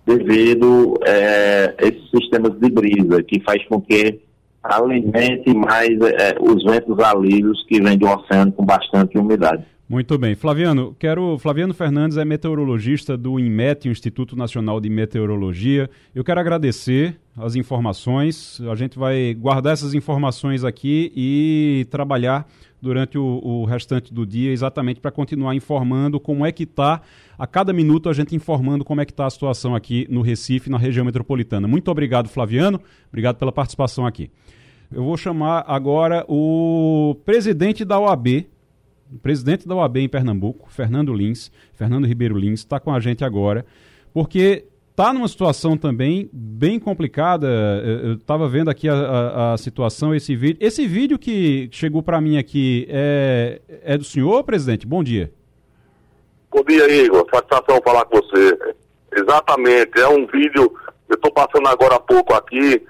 [0.06, 4.20] devido é, a esses sistemas de brisa, que faz com que
[4.62, 9.64] alimente mais é, os ventos alívios que vêm do oceano com bastante umidade.
[9.92, 10.34] Muito bem.
[10.34, 11.36] Flaviano, quero.
[11.36, 15.90] Flaviano Fernandes é meteorologista do INMET, Instituto Nacional de Meteorologia.
[16.14, 18.58] Eu quero agradecer as informações.
[18.70, 22.48] A gente vai guardar essas informações aqui e trabalhar
[22.80, 27.02] durante o, o restante do dia, exatamente para continuar informando como é que está,
[27.38, 30.70] a cada minuto a gente informando como é que está a situação aqui no Recife,
[30.70, 31.68] na região metropolitana.
[31.68, 34.30] Muito obrigado, Flaviano, obrigado pela participação aqui.
[34.90, 38.46] Eu vou chamar agora o presidente da OAB,
[39.20, 43.64] presidente da OAB em Pernambuco, Fernando Lins, Fernando Ribeiro Lins, está com a gente agora,
[44.12, 47.48] porque está numa situação também bem complicada.
[47.48, 50.58] Eu estava vendo aqui a, a, a, situação, esse vídeo.
[50.60, 54.86] Esse vídeo que chegou para mim aqui é, é do senhor, presidente?
[54.86, 55.32] Bom dia.
[56.50, 57.26] Bom dia, Igor.
[57.32, 58.58] Satisfação falar com você.
[59.16, 59.98] Exatamente.
[59.98, 60.72] É um vídeo.
[61.08, 62.82] Eu estou passando agora há pouco aqui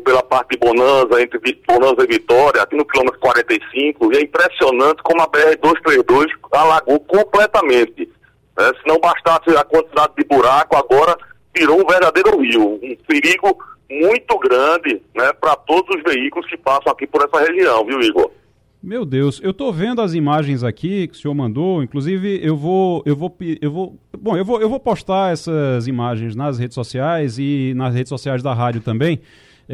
[0.00, 5.02] pela parte de Bonanza, entre Bonanza e Vitória, aqui no quilômetro 45, e é impressionante
[5.02, 8.08] como a BR-232 alagou completamente.
[8.58, 8.72] Né?
[8.80, 11.16] Se não bastasse a quantidade de buraco, agora
[11.54, 13.58] virou um verdadeiro rio, um perigo
[13.90, 18.30] muito grande né, para todos os veículos que passam aqui por essa região, viu, Igor?
[18.82, 23.00] Meu Deus, eu estou vendo as imagens aqui que o senhor mandou, inclusive eu vou,
[23.06, 27.38] eu vou, eu vou, bom, eu vou, eu vou postar essas imagens nas redes sociais
[27.38, 29.20] e nas redes sociais da rádio também,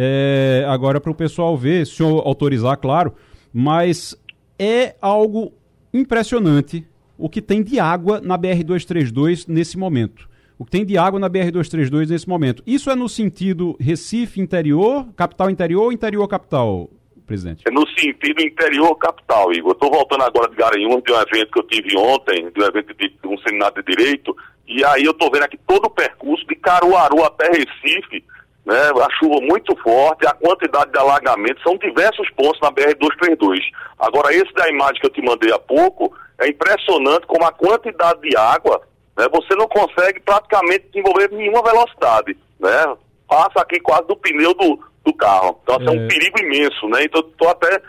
[0.01, 3.13] é, agora para o pessoal ver, se senhor autorizar, claro,
[3.53, 4.17] mas
[4.57, 5.53] é algo
[5.93, 6.87] impressionante
[7.19, 11.31] o que tem de água na BR-232 nesse momento o que tem de água na
[11.31, 12.63] BR-232 nesse momento.
[12.67, 16.91] Isso é no sentido Recife interior, capital interior ou interior capital,
[17.25, 17.63] presidente?
[17.67, 19.73] É no sentido interior capital, Igor.
[19.73, 22.93] Estou voltando agora de Garanhuns, de um evento que eu tive ontem, de um evento
[22.93, 26.57] de um seminário de direito, e aí eu estou vendo aqui todo o percurso de
[26.57, 28.25] Caruaru até Recife,
[28.69, 33.61] né, a chuva muito forte, a quantidade de alagamento, são diversos pontos na BR-232.
[33.99, 38.21] Agora, esse da imagem que eu te mandei há pouco, é impressionante como a quantidade
[38.21, 38.83] de água
[39.17, 42.95] né, você não consegue praticamente desenvolver nenhuma velocidade, né?
[43.27, 45.59] Passa aqui quase do pneu do, do carro.
[45.63, 45.87] Então, é.
[45.87, 47.05] é um perigo imenso, né?
[47.05, 47.81] Então, estou até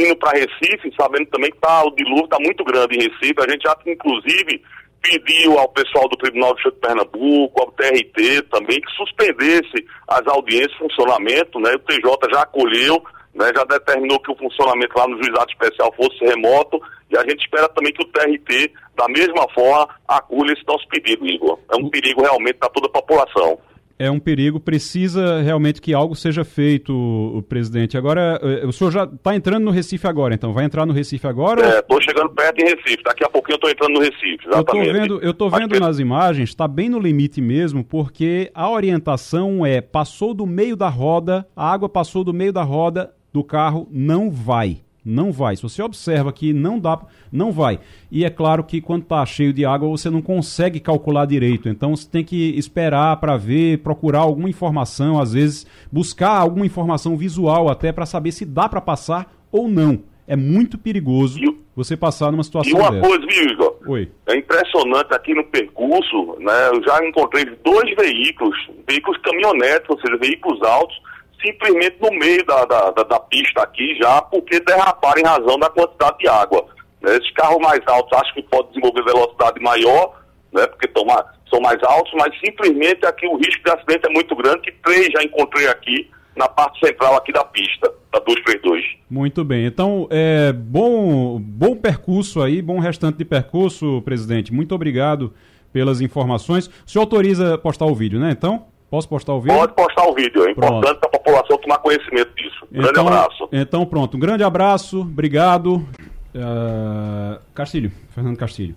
[0.00, 3.36] indo para Recife, sabendo também que tá, o dilúvio está muito grande em Recife.
[3.38, 4.62] A gente já, inclusive,
[5.02, 10.78] pediu ao pessoal do Tribunal de Pernambuco, ao TRT também, que suspendesse as audiências de
[10.78, 11.72] funcionamento, né?
[11.74, 13.02] O TJ já acolheu,
[13.34, 13.50] né?
[13.54, 16.80] já determinou que o funcionamento lá no juizado especial fosse remoto
[17.10, 21.26] e a gente espera também que o TRT, da mesma forma, acolha esse nosso pedido,
[21.26, 21.58] Igor.
[21.72, 23.58] É um perigo realmente para toda a população.
[23.98, 27.98] É um perigo, precisa realmente que algo seja feito, presidente.
[27.98, 30.52] Agora, eh, o senhor já está entrando no Recife agora, então?
[30.52, 31.66] Vai entrar no Recife agora?
[31.66, 33.02] É, estou chegando perto em Recife.
[33.04, 35.10] Daqui a pouquinho eu estou entrando no Recife, exatamente.
[35.22, 39.80] Eu estou vendo, vendo nas imagens, está bem no limite mesmo, porque a orientação é,
[39.80, 44.30] passou do meio da roda, a água passou do meio da roda do carro, não
[44.30, 44.78] vai
[45.08, 45.56] não vai.
[45.56, 47.00] Se você observa que não dá,
[47.32, 47.80] não vai.
[48.10, 51.68] E é claro que quando está cheio de água você não consegue calcular direito.
[51.68, 57.16] Então você tem que esperar para ver, procurar alguma informação, às vezes buscar alguma informação
[57.16, 60.00] visual até para saber se dá para passar ou não.
[60.26, 63.08] É muito perigoso e, você passar numa situação E uma dessa.
[63.08, 63.76] coisa, viu, Igor?
[63.86, 64.10] Oi.
[64.26, 66.68] É impressionante aqui no percurso, né?
[66.74, 68.54] Eu já encontrei dois veículos,
[68.86, 71.00] veículos caminhonetes, ou seja, veículos altos,
[71.44, 75.70] simplesmente no meio da, da, da, da pista aqui já, porque derraparam em razão da
[75.70, 76.66] quantidade de água.
[77.00, 77.16] Né?
[77.16, 80.20] Esses carros mais altos acho que podem desenvolver velocidade maior,
[80.52, 80.66] né?
[80.66, 81.06] porque tão,
[81.50, 85.08] são mais altos, mas simplesmente aqui o risco de acidente é muito grande, que três
[85.12, 88.84] já encontrei aqui na parte central aqui da pista, da 232.
[89.10, 89.66] Muito bem.
[89.66, 94.52] Então, é, bom, bom percurso aí, bom restante de percurso, presidente.
[94.52, 95.34] Muito obrigado
[95.72, 96.68] pelas informações.
[96.86, 98.30] O senhor autoriza postar o vídeo, né?
[98.30, 98.66] Então?
[98.90, 99.58] Posso postar o vídeo?
[99.58, 100.46] Pode postar o vídeo.
[100.46, 102.66] É importante para a população tomar conhecimento disso.
[102.72, 103.48] Um então, grande abraço.
[103.52, 104.16] Então, pronto.
[104.16, 105.00] Um grande abraço.
[105.02, 105.86] Obrigado.
[106.34, 108.74] Uh, Castilho, Fernando Castilho.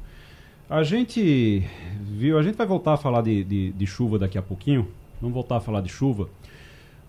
[0.70, 1.66] A gente
[2.02, 4.88] viu, a gente vai voltar a falar de, de, de, chuva daqui a pouquinho.
[5.22, 6.30] Vamos voltar a falar de chuva.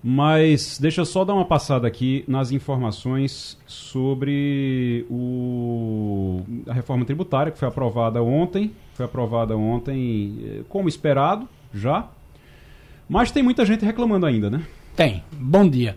[0.03, 7.53] Mas deixa eu só dar uma passada aqui nas informações sobre o, a reforma tributária
[7.53, 8.73] que foi aprovada ontem.
[8.95, 12.09] Foi aprovada ontem, eh, como esperado, já
[13.13, 14.63] mas tem muita gente reclamando ainda, né?
[14.97, 15.23] Tem.
[15.33, 15.97] Bom dia.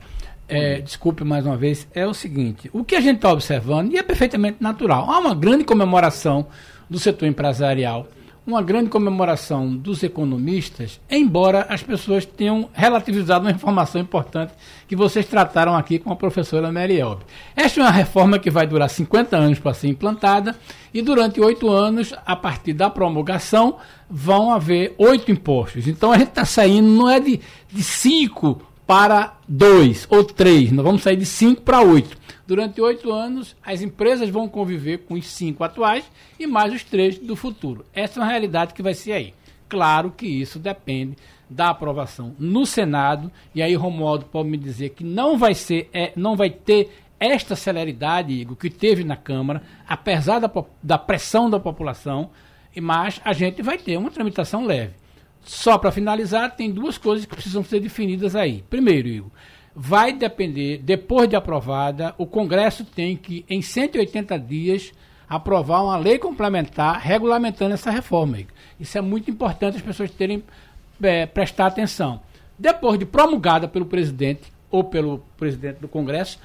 [0.50, 3.98] É, desculpe mais uma vez, é o seguinte: o que a gente está observando, e
[3.98, 6.48] é perfeitamente natural, há uma grande comemoração
[6.90, 8.06] do setor empresarial,
[8.46, 14.54] uma grande comemoração dos economistas, embora as pessoas tenham relativizado uma informação importante
[14.88, 17.24] que vocês trataram aqui com a professora Mary Elbe.
[17.56, 20.56] Esta é uma reforma que vai durar 50 anos para ser implantada
[20.94, 23.78] e durante oito anos, a partir da promulgação,
[24.10, 25.88] vão haver oito impostos.
[25.88, 30.86] Então a gente está saindo, não é de, de cinco para dois ou três, nós
[30.86, 32.16] vamos sair de cinco para oito.
[32.48, 37.18] Durante oito anos, as empresas vão conviver com os cinco atuais e mais os três
[37.18, 37.86] do futuro.
[37.94, 39.34] Essa é uma realidade que vai ser aí.
[39.68, 41.18] Claro que isso depende
[41.50, 46.12] da aprovação no Senado, e aí Romualdo pode me dizer que não vai ser, é,
[46.16, 50.52] não vai ter esta celeridade, Igor, que teve na Câmara, apesar da,
[50.84, 52.30] da pressão da população,
[52.80, 54.94] mas a gente vai ter uma tramitação leve.
[55.44, 58.64] Só para finalizar, tem duas coisas que precisam ser definidas aí.
[58.70, 59.32] Primeiro, Igor,
[59.76, 64.94] vai depender, depois de aprovada, o Congresso tem que, em 180 dias,
[65.28, 68.38] aprovar uma lei complementar regulamentando essa reforma.
[68.80, 70.44] Isso é muito importante as pessoas terem
[71.04, 72.22] é, prestar atenção.
[72.58, 76.40] Depois de promulgada pelo presidente ou pelo presidente do Congresso,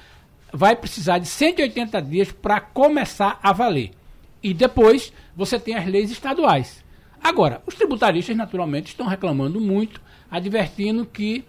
[0.51, 3.91] vai precisar de 180 dias para começar a valer.
[4.43, 6.83] E depois você tem as leis estaduais.
[7.23, 11.45] Agora, os tributaristas naturalmente estão reclamando muito, advertindo que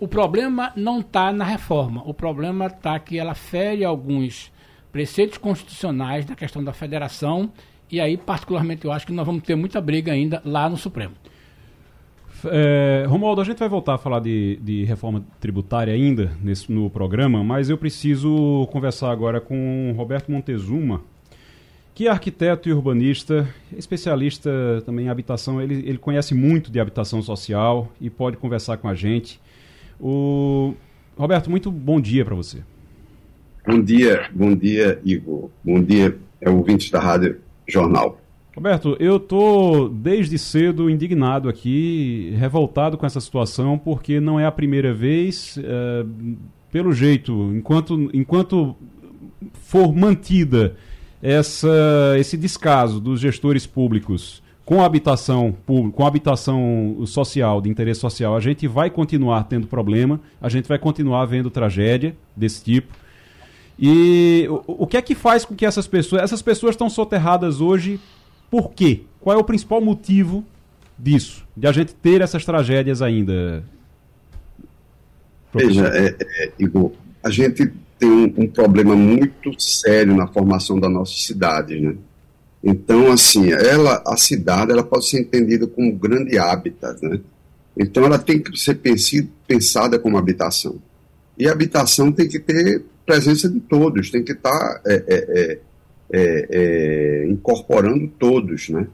[0.00, 2.02] o problema não está na reforma.
[2.04, 4.52] O problema está que ela fere alguns
[4.92, 7.50] preceitos constitucionais da questão da federação.
[7.90, 11.14] E aí, particularmente, eu acho que nós vamos ter muita briga ainda lá no Supremo.
[12.44, 16.88] É, Romualdo, a gente vai voltar a falar de, de reforma tributária ainda nesse, no
[16.88, 21.02] programa, mas eu preciso conversar agora com Roberto Montezuma,
[21.94, 24.50] que é arquiteto e urbanista, especialista
[24.86, 28.94] também em habitação, ele, ele conhece muito de habitação social e pode conversar com a
[28.94, 29.40] gente.
[30.00, 30.74] O...
[31.16, 32.58] Roberto, muito bom dia para você.
[33.66, 35.50] Bom dia, bom dia, Igor.
[35.64, 38.20] Bom dia, é ouvinte da Rádio Jornal.
[38.54, 44.50] Roberto, eu tô desde cedo indignado aqui, revoltado com essa situação, porque não é a
[44.50, 46.04] primeira vez, é,
[46.72, 48.74] pelo jeito, enquanto, enquanto
[49.52, 50.76] for mantida
[51.22, 58.00] essa, esse descaso dos gestores públicos com a habitação pública, com habitação social, de interesse
[58.00, 62.92] social, a gente vai continuar tendo problema, a gente vai continuar vendo tragédia desse tipo.
[63.78, 67.62] E o, o que é que faz com que essas pessoas, essas pessoas estão soterradas
[67.62, 67.98] hoje
[68.50, 69.04] por quê?
[69.22, 70.44] Qual é o principal motivo
[70.98, 71.46] disso?
[71.56, 73.64] De a gente ter essas tragédias ainda?
[75.54, 76.92] Veja, é, é, Igor,
[77.24, 81.96] a gente tem um, um, problema muito sério na formação da nossa cidade, né?
[82.62, 87.20] Então, assim, ela, a cidade, ela pode ser entendida como um grande hábitat, né?
[87.76, 88.80] Então, ela tem que ser
[89.46, 90.76] pensada como habitação.
[91.38, 95.58] E a habitação tem que ter presença de todos, tem que estar é, é, é
[96.10, 98.86] é, é, incorporando todos, né?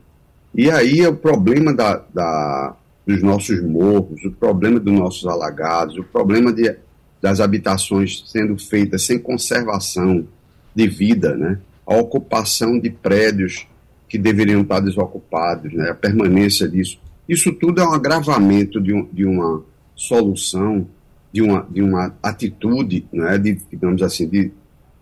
[0.55, 5.97] E aí é o problema da, da, dos nossos morros, o problema dos nossos alagados,
[5.99, 6.75] o problema de,
[7.21, 10.27] das habitações sendo feitas sem conservação
[10.75, 11.59] de vida, né?
[11.87, 13.67] A ocupação de prédios
[14.09, 15.91] que deveriam estar desocupados, né?
[15.91, 16.99] A permanência disso.
[17.29, 19.63] Isso tudo é um agravamento de, um, de uma
[19.95, 20.87] solução,
[21.33, 23.39] de uma, de uma atitude, né?
[23.39, 24.53] De, digamos assim, de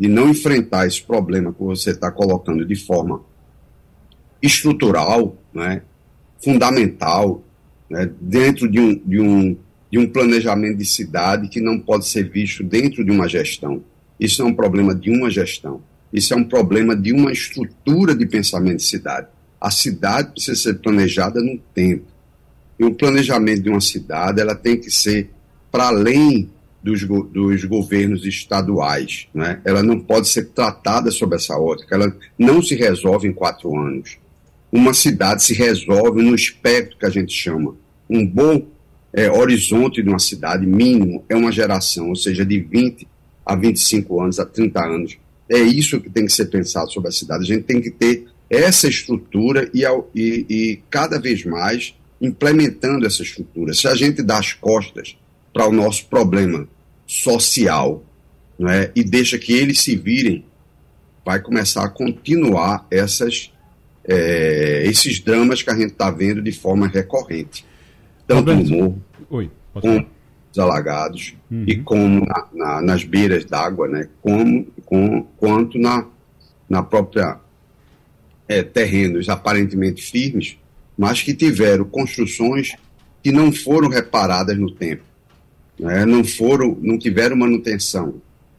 [0.02, 3.22] de não enfrentar esse problema que você está colocando de forma
[4.42, 5.82] estrutural, né,
[6.42, 7.40] fundamental,
[7.88, 9.56] né, dentro de um, de, um,
[9.88, 13.84] de um planejamento de cidade que não pode ser visto dentro de uma gestão.
[14.18, 15.80] Isso é um problema de uma gestão.
[16.12, 19.28] Isso é um problema de uma estrutura de pensamento de cidade.
[19.60, 22.04] A cidade precisa ser planejada no tempo.
[22.78, 25.30] E o planejamento de uma cidade ela tem que ser
[25.70, 26.50] para além
[26.82, 29.28] dos, dos governos estaduais.
[29.32, 29.60] Né?
[29.64, 34.18] Ela não pode ser tratada sob essa ótica, ela não se resolve em quatro anos.
[34.70, 37.74] Uma cidade se resolve no espectro que a gente chama.
[38.08, 38.66] Um bom
[39.12, 43.06] é, horizonte de uma cidade mínimo é uma geração, ou seja, de 20
[43.44, 45.18] a 25 anos, a 30 anos.
[45.52, 47.42] É isso que tem que ser pensado sobre a cidade.
[47.44, 49.84] A gente tem que ter essa estrutura e,
[50.14, 53.74] e, e cada vez mais implementando essa estrutura.
[53.74, 55.16] Se a gente dá as costas
[55.52, 56.66] para o nosso problema
[57.06, 58.02] social
[58.70, 60.44] é e deixa que eles se virem,
[61.24, 63.52] vai começar a continuar essas,
[64.04, 67.64] é, esses dramas que a gente está vendo de forma recorrente.
[68.26, 70.06] Tanto no morro, Oi, como
[70.50, 71.64] os alagados, uhum.
[71.66, 76.06] e como na, na, nas beiras d'água, né, como, com, quanto na,
[76.68, 77.40] na própria
[78.46, 80.58] é, terrenos aparentemente firmes,
[80.98, 82.76] mas que tiveram construções
[83.22, 85.12] que não foram reparadas no tempo
[85.78, 88.14] né, não foram, não tiveram manutenção.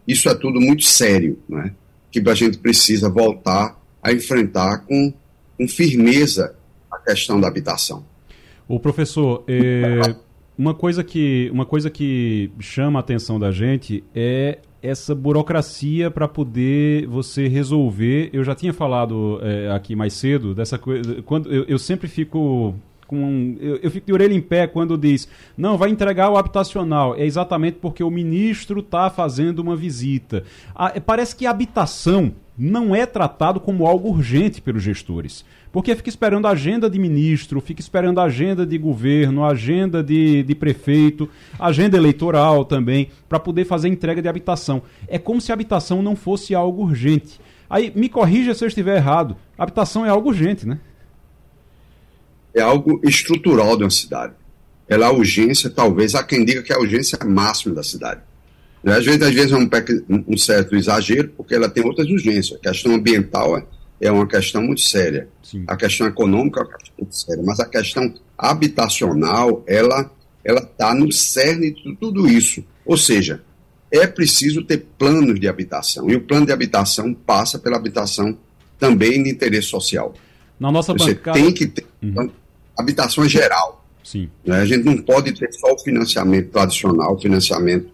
[0.07, 1.73] Isso é tudo muito sério, né,
[2.11, 5.13] que a gente precisa voltar a enfrentar com,
[5.57, 6.55] com firmeza
[6.91, 8.05] a questão da habitação.
[8.67, 10.15] O professor, é,
[10.57, 16.27] uma coisa que uma coisa que chama a atenção da gente é essa burocracia para
[16.27, 18.29] poder você resolver.
[18.33, 21.21] Eu já tinha falado é, aqui mais cedo dessa coisa.
[21.21, 22.75] Quando eu, eu sempre fico
[23.07, 23.55] com.
[23.61, 25.27] Eu, eu, fico de orelha em pé quando diz,
[25.57, 27.15] não, vai entregar o habitacional.
[27.15, 30.43] É exatamente porque o ministro está fazendo uma visita.
[30.75, 35.43] Ah, é, parece que a habitação não é tratado como algo urgente pelos gestores.
[35.71, 40.43] Porque fica esperando a agenda de ministro, fica esperando a agenda de governo, agenda de,
[40.43, 41.27] de prefeito,
[41.57, 44.83] agenda eleitoral também, para poder fazer entrega de habitação.
[45.07, 47.39] É como se a habitação não fosse algo urgente.
[47.67, 49.35] Aí, me corrija se eu estiver errado.
[49.57, 50.79] Habitação é algo urgente, né?
[52.53, 54.33] É algo estrutural de uma cidade.
[54.87, 58.21] Ela é urgência, talvez, há quem diga que é a urgência máxima da cidade.
[58.83, 58.97] Né?
[58.97, 59.69] Às vezes, às vezes é um,
[60.27, 62.59] um, certo exagero, porque ela tem outras urgências.
[62.59, 63.65] A questão ambiental é,
[64.01, 65.27] é uma questão muito séria.
[65.41, 65.63] Sim.
[65.67, 67.43] A questão econômica é uma questão muito séria.
[67.45, 70.11] Mas a questão habitacional, ela
[70.43, 72.63] ela está no cerne de tudo isso.
[72.85, 73.41] Ou seja,
[73.89, 76.09] é preciso ter planos de habitação.
[76.09, 78.37] E o plano de habitação passa pela habitação
[78.77, 80.13] também de interesse social.
[80.59, 81.39] Na nossa Você bancada...
[81.39, 82.29] tem que ter uhum.
[82.77, 83.85] habitação geral.
[84.03, 84.29] Sim.
[84.45, 84.57] Né?
[84.57, 87.89] A gente não pode ter só o financiamento tradicional, o financiamento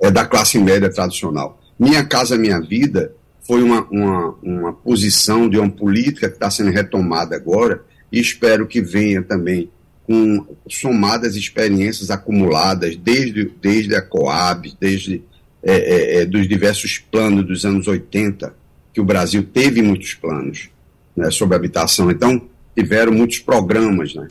[0.00, 1.60] é, da classe média tradicional.
[1.78, 3.12] Minha Casa Minha Vida
[3.46, 7.82] foi uma, uma, uma posição de uma política que está sendo retomada agora
[8.12, 9.70] e espero que venha também
[10.06, 15.22] com somadas experiências acumuladas desde, desde a Coab, desde
[15.62, 18.54] é, é, é dos diversos planos dos anos 80,
[18.92, 20.70] que o Brasil teve muitos planos
[21.14, 22.10] né, sobre habitação.
[22.10, 22.40] Então,
[22.74, 24.28] tiveram muitos programas né,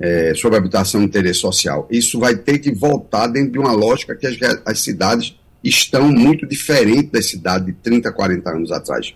[0.00, 1.86] é, sobre habitação e interesse social.
[1.90, 6.46] Isso vai ter que voltar dentro de uma lógica que as, as cidades estão muito
[6.46, 9.14] diferentes das cidades de 30, 40 anos atrás.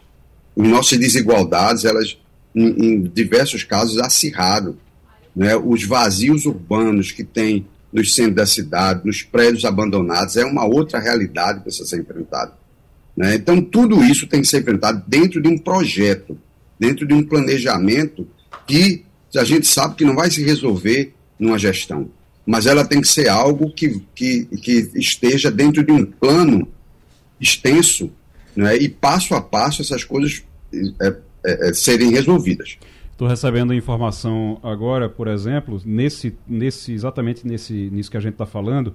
[0.56, 2.18] As nossas desigualdades, elas,
[2.54, 4.76] em, em diversos casos, acirraram.
[5.34, 5.56] Né?
[5.56, 10.98] Os vazios urbanos que tem nos centros da cidade, nos prédios abandonados, é uma outra
[10.98, 12.52] realidade que precisa ser enfrentada.
[13.16, 13.36] Né?
[13.36, 16.36] Então, tudo isso tem que ser enfrentado dentro de um projeto,
[16.78, 18.26] dentro de um planejamento
[18.66, 19.04] que
[19.36, 22.08] a gente sabe que não vai se resolver numa gestão,
[22.46, 26.68] mas ela tem que ser algo que, que, que esteja dentro de um plano
[27.40, 28.10] extenso
[28.54, 32.78] né, e passo a passo essas coisas é, é, é serem resolvidas.
[33.10, 38.46] Estou recebendo informação agora, por exemplo, nesse, nesse exatamente nesse, nisso que a gente está
[38.46, 38.94] falando,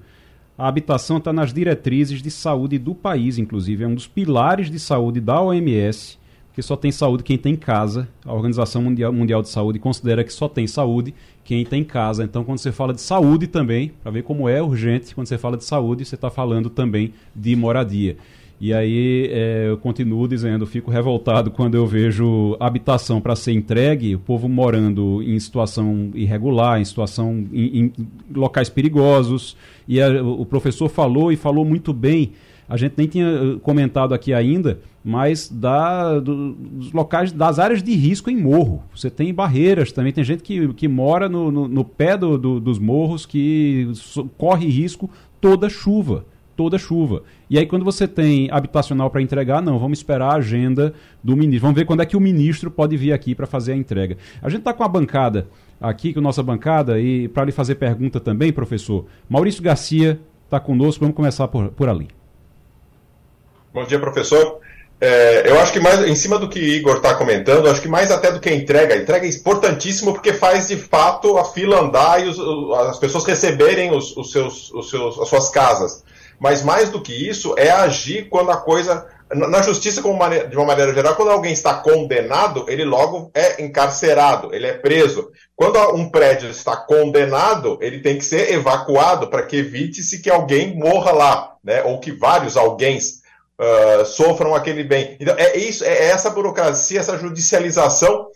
[0.57, 4.77] a habitação está nas diretrizes de saúde do país, inclusive, é um dos pilares de
[4.77, 6.18] saúde da OMS
[6.59, 8.09] que só tem saúde quem tem casa.
[8.25, 11.13] A Organização Mundial, Mundial de Saúde considera que só tem saúde
[11.45, 12.25] quem tem casa.
[12.25, 15.55] Então, quando você fala de saúde também, para ver como é urgente, quando você fala
[15.55, 18.17] de saúde, você está falando também de moradia.
[18.59, 24.15] E aí é, eu continuo dizendo, fico revoltado quando eu vejo habitação para ser entregue,
[24.15, 27.93] o povo morando em situação irregular, em situação em, em
[28.35, 29.55] locais perigosos.
[29.87, 32.33] E a, o professor falou e falou muito bem
[32.69, 37.81] a gente nem tinha eh, comentado aqui ainda, mas da, do, dos locais, das áreas
[37.81, 38.83] de risco em morro.
[38.93, 42.59] Você tem barreiras também, tem gente que, que mora no, no, no pé do, do,
[42.59, 43.91] dos morros que
[44.37, 46.25] corre risco toda chuva.
[46.55, 47.23] Toda chuva.
[47.49, 50.93] E aí, quando você tem habitacional para entregar, não, vamos esperar a agenda
[51.23, 51.61] do ministro.
[51.61, 54.17] Vamos ver quando é que o ministro pode vir aqui para fazer a entrega.
[54.41, 55.47] A gente está com a bancada
[55.79, 60.59] aqui, com a nossa bancada, e para lhe fazer pergunta também, professor, Maurício Garcia está
[60.59, 62.09] conosco, vamos começar por, por ali.
[63.73, 64.59] Bom dia, professor.
[65.01, 68.11] É, eu acho que mais, em cima do que Igor está comentando, acho que mais
[68.11, 71.79] até do que a entrega, a entrega é importantíssimo porque faz de fato a fila
[71.79, 72.37] andar e os,
[72.89, 76.03] as pessoas receberem os, os seus, os seus, as suas casas.
[76.37, 79.05] Mas mais do que isso, é agir quando a coisa.
[79.31, 84.65] Na justiça, de uma maneira geral, quando alguém está condenado, ele logo é encarcerado, ele
[84.65, 85.29] é preso.
[85.55, 90.75] Quando um prédio está condenado, ele tem que ser evacuado para que evite-se que alguém
[90.75, 91.83] morra lá, né?
[91.83, 92.97] ou que vários alguém
[93.59, 95.17] uh, sofram aquele bem.
[95.19, 98.27] Então, é isso, é essa burocracia, essa judicialização,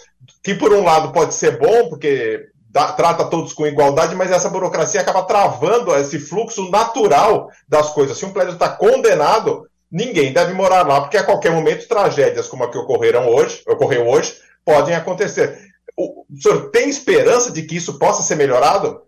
[0.44, 4.50] que por um lado pode ser bom, porque dá, trata todos com igualdade, mas essa
[4.50, 8.18] burocracia acaba travando esse fluxo natural das coisas.
[8.18, 12.64] Se um prédio está condenado, ninguém deve morar lá, porque a qualquer momento tragédias como
[12.64, 15.72] a que ocorreram hoje, ocorreu hoje, podem acontecer.
[15.96, 19.04] O, o senhor tem esperança de que isso possa ser melhorado?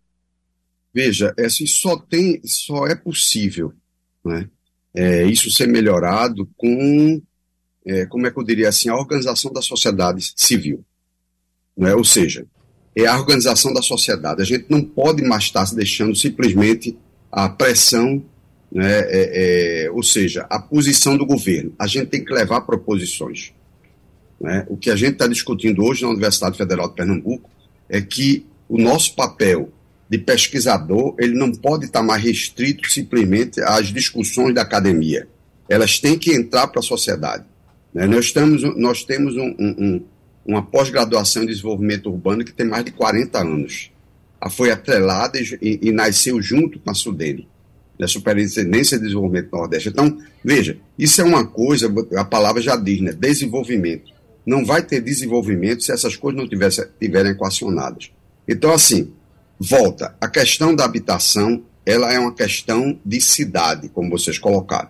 [0.94, 3.74] Veja, é assim, só tem, só é possível,
[4.24, 4.48] né?
[4.96, 7.22] É, isso ser melhorado com,
[7.86, 10.84] é, como é que eu diria assim, a organização da sociedade civil.
[11.78, 11.94] Né?
[11.94, 12.46] Ou seja,
[12.96, 14.42] é a organização da sociedade.
[14.42, 16.98] A gente não pode mais estar se deixando simplesmente
[17.30, 18.24] a pressão,
[18.72, 21.74] né, é, é, ou seja, a posição do governo.
[21.78, 23.52] A gente tem que levar proposições.
[24.40, 24.66] Né?
[24.70, 27.50] O que a gente está discutindo hoje na Universidade Federal de Pernambuco
[27.90, 29.70] é que o nosso papel
[30.10, 35.28] de pesquisador, ele não pode estar mais restrito simplesmente às discussões da academia.
[35.68, 37.44] Elas têm que entrar para a sociedade.
[37.94, 38.06] Né?
[38.06, 40.06] Nós, temos, nós temos um, um,
[40.46, 43.92] uma pós-graduação em desenvolvimento urbano que tem mais de 40 anos.
[44.52, 47.48] Foi atrelada e, e, nasceu junto com a Sudene.
[47.98, 49.90] da Superintendência de Desenvolvimento Nordeste.
[49.90, 53.12] Então, veja, isso é uma coisa, a palavra já diz, né?
[53.12, 54.14] Desenvolvimento.
[54.46, 58.12] Não vai ter desenvolvimento se essas coisas não estiverem equacionadas.
[58.48, 59.12] Então, assim,
[59.60, 60.16] volta.
[60.20, 64.90] A questão da habitação, ela é uma questão de cidade, como vocês colocaram.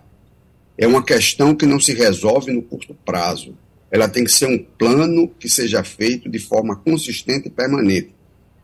[0.77, 3.57] É uma questão que não se resolve no curto prazo.
[3.89, 8.13] Ela tem que ser um plano que seja feito de forma consistente e permanente.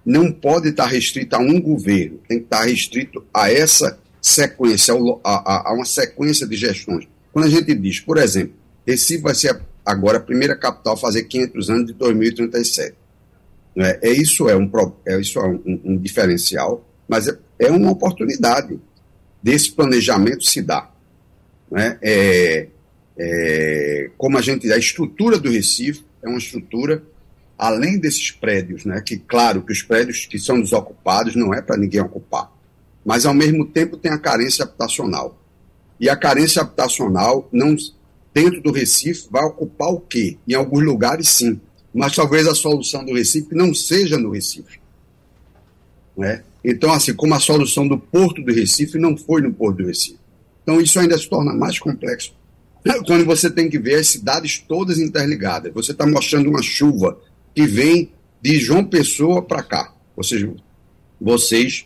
[0.06, 4.94] Não pode estar restrito a um governo, tem que estar restrito a essa sequência,
[5.24, 7.08] a, a, uma sequência de gestões.
[7.32, 11.24] Quando a gente diz, por exemplo, Recife vai ser agora a primeira capital a fazer
[11.24, 12.96] 500 anos de 2037.
[13.76, 14.70] É, é isso é um,
[15.06, 18.80] é, isso é um, um diferencial, mas é, é, uma oportunidade
[19.42, 20.94] desse planejamento se dar.
[21.70, 21.98] Né?
[22.02, 22.68] É,
[23.18, 27.04] é, como a gente a estrutura do Recife é uma estrutura
[27.58, 29.02] além desses prédios, né?
[29.06, 32.52] Que claro que os prédios que são desocupados não é para ninguém ocupar,
[33.06, 35.40] mas ao mesmo tempo tem a carência habitacional.
[36.00, 37.76] E a carência habitacional, não,
[38.34, 40.38] dentro do Recife, vai ocupar o quê?
[40.48, 41.62] Em alguns lugares, sim.
[41.94, 44.80] Mas talvez a solução do Recife não seja no Recife.
[46.18, 46.44] Né?
[46.64, 50.20] Então, assim, como a solução do Porto do Recife não foi no Porto do Recife.
[50.64, 52.34] Então, isso ainda se torna mais complexo
[53.06, 55.74] quando você tem que ver as cidades todas interligadas.
[55.74, 57.20] Você está mostrando uma chuva
[57.54, 58.12] que vem
[58.42, 59.94] de João Pessoa para cá.
[60.16, 60.54] Ou seja,
[61.20, 61.86] vocês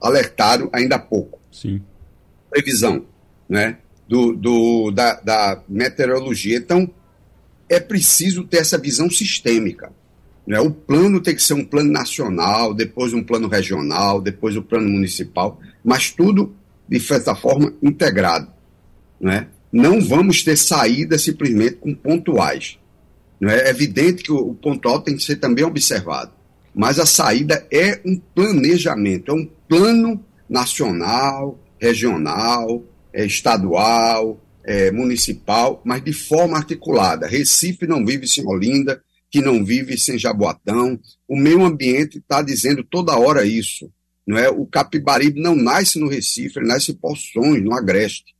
[0.00, 1.38] alertaram ainda há pouco.
[1.52, 1.82] Sim.
[2.48, 3.04] Previsão,
[3.48, 3.78] né?
[4.08, 6.56] Do, do, da, da meteorologia.
[6.56, 6.90] Então,
[7.70, 9.90] é preciso ter essa visão sistêmica.
[10.46, 10.60] Né?
[10.60, 14.64] O plano tem que ser um plano nacional, depois um plano regional, depois o um
[14.64, 16.54] plano municipal, mas tudo,
[16.86, 18.48] de certa forma, integrado.
[19.18, 19.46] Né?
[19.72, 22.78] Não vamos ter saída simplesmente com pontuais.
[23.40, 23.60] Né?
[23.60, 26.32] É evidente que o pontual tem que ser também observado
[26.74, 34.38] mas a saída é um planejamento, é um plano nacional, regional, é, estadual,
[34.70, 37.26] é, municipal, mas de forma articulada.
[37.26, 40.96] Recife não vive sem Olinda, que não vive sem Jaboatão.
[41.26, 43.90] O meio ambiente está dizendo toda hora isso.
[44.24, 44.48] Não é?
[44.48, 48.32] O Capibaribe não nasce no Recife, ele nasce em Poções, no Agreste.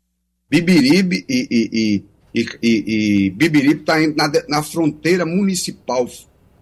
[0.48, 6.08] Bibiribe e, e, e, e, e Bibiribe está na, na fronteira municipal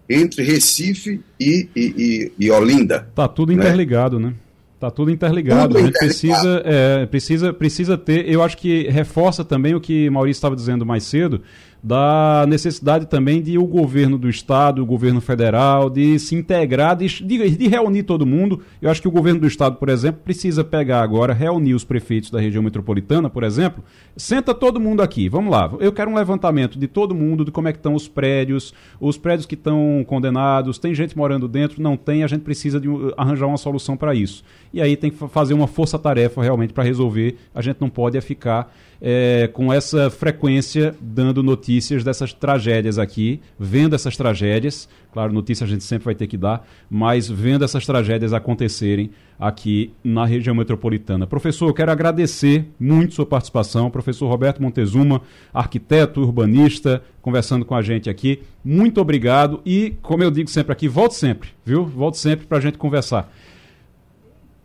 [0.09, 3.07] entre Recife e, e, e, e Olinda.
[3.13, 3.63] Tá tudo né?
[3.63, 4.33] interligado, né?
[4.79, 5.73] Tá tudo interligado.
[5.73, 8.29] Tudo a gente precisa, é, precisa, precisa ter.
[8.29, 11.41] Eu acho que reforça também o que Maurício estava dizendo mais cedo
[11.81, 17.07] da necessidade também de o governo do estado, o governo federal, de se integrar, de,
[17.23, 18.61] de, reunir todo mundo.
[18.81, 22.29] Eu acho que o governo do estado, por exemplo, precisa pegar agora, reunir os prefeitos
[22.29, 23.83] da região metropolitana, por exemplo.
[24.17, 25.71] Senta todo mundo aqui, vamos lá.
[25.79, 29.17] Eu quero um levantamento de todo mundo, de como é que estão os prédios, os
[29.17, 33.47] prédios que estão condenados, tem gente morando dentro, não tem, a gente precisa de arranjar
[33.47, 34.43] uma solução para isso.
[34.73, 37.37] E aí tem que fazer uma força-tarefa realmente para resolver.
[37.55, 43.41] A gente não pode é ficar é, com essa frequência dando notícias dessas tragédias aqui,
[43.57, 44.89] vendo essas tragédias.
[45.11, 49.91] Claro, notícia a gente sempre vai ter que dar, mas vendo essas tragédias acontecerem aqui
[50.03, 51.25] na região metropolitana.
[51.25, 53.89] Professor, eu quero agradecer muito sua participação.
[53.89, 55.21] Professor Roberto Montezuma,
[55.53, 58.41] arquiteto, urbanista, conversando com a gente aqui.
[58.63, 61.85] Muito obrigado e, como eu digo sempre aqui, volte sempre, viu?
[61.85, 63.31] Volte sempre para a gente conversar.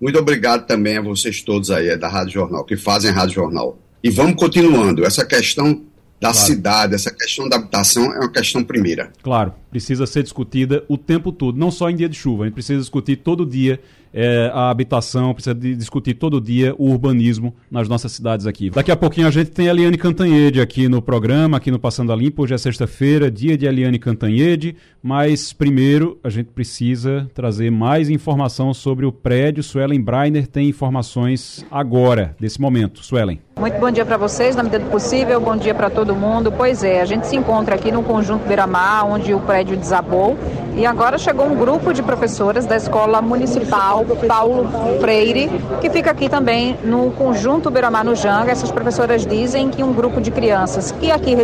[0.01, 3.79] Muito obrigado também a vocês todos aí, é da Rádio Jornal, que fazem Rádio Jornal.
[4.05, 5.07] E vamos continuando.
[5.07, 5.83] Essa questão
[6.21, 6.47] da claro.
[6.47, 9.11] cidade, essa questão da habitação é uma questão primeira.
[9.23, 12.55] Claro, precisa ser discutida o tempo todo, não só em dia de chuva, a gente
[12.55, 13.81] precisa discutir todo dia
[14.15, 18.71] é, a habitação, precisa discutir todo dia o urbanismo nas nossas cidades aqui.
[18.71, 22.13] Daqui a pouquinho a gente tem a Eliane Cantanhede aqui no programa, aqui no Passando
[22.13, 22.45] a Limpo.
[22.45, 28.73] Hoje é sexta-feira, dia de Eliane Cantanhede, mas primeiro a gente precisa trazer mais informação
[28.73, 29.65] sobre o prédio.
[29.65, 33.05] Suelen Breiner tem informações agora, desse momento.
[33.05, 33.41] Suelen.
[33.59, 36.53] Muito bom dia para vocês, na medida do possível, bom dia para todo mundo.
[36.53, 40.37] Pois é, a gente se encontra aqui no Conjunto Beira-Mar, onde o prédio desabou,
[40.77, 44.69] e agora chegou um grupo de professoras da Escola Municipal Paulo
[45.01, 45.49] Freire,
[45.81, 48.51] que fica aqui também no Conjunto Beira-Mar no Janga.
[48.51, 51.37] Essas professoras dizem que um grupo de crianças que aqui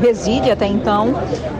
[0.00, 1.14] reside até então,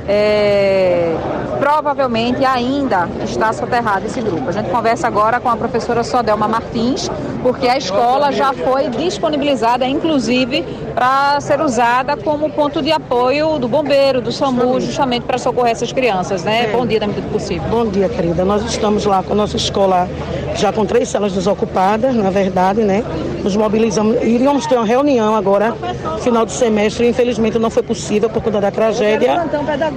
[0.08, 1.14] é,
[1.60, 4.48] provavelmente ainda está soterrado esse grupo.
[4.48, 7.10] A gente conversa agora com a professora Sodelma Martins,
[7.42, 10.64] porque a escola já foi disponibilizada, inclusive,
[10.94, 15.92] para ser usada como ponto de apoio do bombeiro, do SAMU, justamente para socorrer essas
[15.92, 16.07] crianças,
[16.44, 16.64] né?
[16.64, 16.72] É.
[16.72, 17.68] Bom dia, na medida do possível.
[17.68, 18.44] Bom dia, querida.
[18.44, 20.08] Nós estamos lá com a nossa escola
[20.56, 23.04] já com três celas desocupadas, na verdade, né?
[23.42, 24.16] nos mobilizamos.
[24.22, 25.74] Iríamos ter uma reunião agora,
[26.20, 29.44] final do semestre, infelizmente não foi possível por conta da tragédia.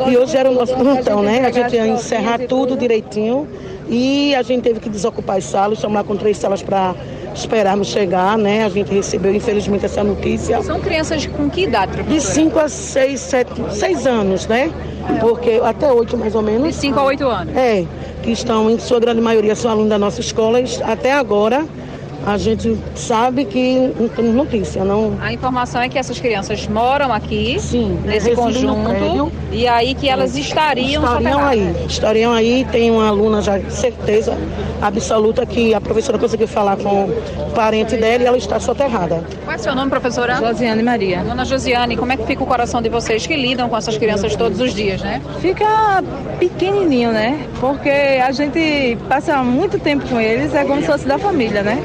[0.09, 1.45] E hoje era o nosso plantão, né?
[1.45, 3.47] A gente ia encerrar tudo direitinho
[3.89, 6.95] e a gente teve que desocupar as salas, estamos lá com três salas para
[7.33, 8.65] esperarmos chegar, né?
[8.65, 10.61] A gente recebeu, infelizmente, essa notícia.
[10.61, 12.19] São crianças com que idade, professora?
[12.19, 14.71] De 5 a 6, 7, 6 anos, né?
[15.19, 16.69] Porque até 8 mais ou menos.
[16.69, 17.55] De 5 a 8 anos.
[17.55, 17.85] É,
[18.21, 20.59] que estão, em sua grande maioria, são alunos da nossa escola.
[20.83, 21.65] Até agora,
[22.25, 25.17] a gente sabe que não temos notícia, não.
[25.21, 30.37] A informação é que essas crianças moram aqui, Sim, nesse conjunto, e aí que elas
[30.37, 32.65] estariam Estariam aí, estariam aí.
[32.71, 34.37] Tem uma aluna já certeza
[34.81, 39.23] absoluta que a professora conseguiu falar com o parente dela e ela está soterrada.
[39.43, 40.35] Qual é seu nome, professora?
[40.35, 41.23] Josiane Maria.
[41.23, 44.35] Dona Josiane, como é que fica o coração de vocês que lidam com essas crianças
[44.35, 45.21] todos os dias, né?
[45.39, 46.03] Fica
[46.39, 47.47] pequenininho, né?
[47.59, 51.81] Porque a gente passa muito tempo com eles, é como se fosse da família, né?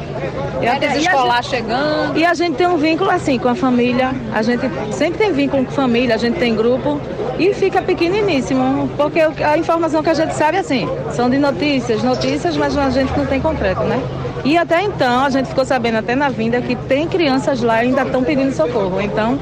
[0.62, 2.16] E a escolar chegando.
[2.16, 4.12] E a gente tem um vínculo assim com a família.
[4.32, 7.00] A gente sempre tem vínculo com a família, a gente tem grupo
[7.38, 12.56] e fica pequeniníssimo, porque a informação que a gente sabe assim, são de notícias, notícias,
[12.56, 14.00] mas a gente não tem concreto, né?
[14.46, 17.88] E até então, a gente ficou sabendo até na vinda que tem crianças lá e
[17.88, 19.00] ainda estão pedindo socorro.
[19.00, 19.36] Então,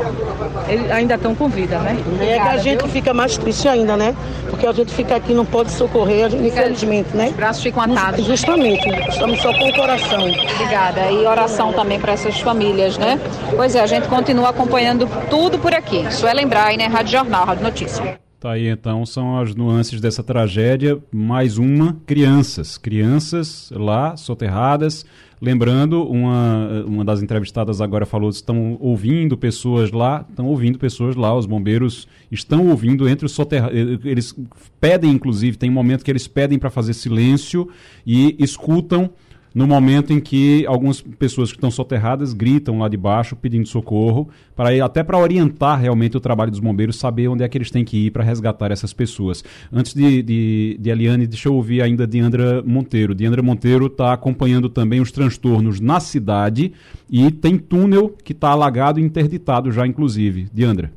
[0.67, 1.95] eles ainda estão com vida, né?
[2.23, 4.17] É que a gente fica mais triste ainda, né?
[4.49, 7.29] Porque a gente fica aqui não pode socorrer, infelizmente, né?
[7.29, 8.25] Os braços ficam atados.
[8.25, 10.23] Justamente, estamos só com o coração.
[10.23, 11.11] Obrigada.
[11.11, 13.21] E oração também para essas famílias, né?
[13.55, 16.11] Pois é, a gente continua acompanhando tudo por aqui.
[16.11, 18.24] Suelen Brainer, Rádio Jornal, Rádio Notícia.
[18.45, 20.99] Tá aí então, são as nuances dessa tragédia.
[21.11, 22.77] Mais uma, crianças.
[22.77, 25.07] Crianças lá, soterradas.
[25.41, 31.17] Lembrando, uma, uma das entrevistadas agora falou que estão ouvindo pessoas lá, estão ouvindo pessoas
[31.17, 33.75] lá, os bombeiros estão ouvindo entre os soterrados.
[34.05, 34.37] Eles
[34.79, 37.71] pedem, inclusive, tem um momento que eles pedem para fazer silêncio
[38.07, 39.11] e escutam
[39.55, 44.29] no momento em que algumas pessoas que estão soterradas gritam lá de baixo pedindo socorro,
[44.57, 47.85] para até para orientar realmente o trabalho dos bombeiros, saber onde é que eles têm
[47.85, 49.45] que ir para resgatar essas pessoas.
[49.73, 53.15] Antes de, de, de Eliane, deixa eu ouvir ainda Diandra Monteiro.
[53.15, 56.73] Diandra Monteiro está acompanhando também os transtornos na cidade
[57.09, 60.49] e tem túnel que está alagado e interditado já, inclusive.
[60.53, 60.91] Diandra.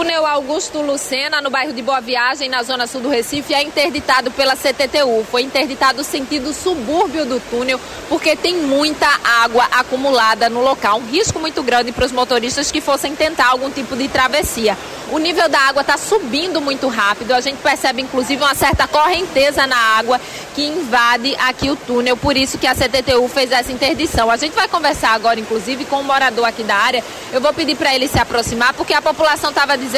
[0.00, 4.30] Túnel Augusto Lucena, no bairro de Boa Viagem, na zona sul do Recife, é interditado
[4.30, 5.26] pela CTTU.
[5.30, 7.78] Foi interditado o sentido subúrbio do túnel,
[8.08, 11.00] porque tem muita água acumulada no local.
[11.00, 14.74] Um risco muito grande para os motoristas que fossem tentar algum tipo de travessia.
[15.12, 17.32] O nível da água está subindo muito rápido.
[17.32, 20.18] A gente percebe, inclusive, uma certa correnteza na água
[20.54, 22.16] que invade aqui o túnel.
[22.16, 24.30] Por isso que a CTTU fez essa interdição.
[24.30, 27.04] A gente vai conversar agora, inclusive, com um morador aqui da área.
[27.32, 29.89] Eu vou pedir para ele se aproximar, porque a população estava dizendo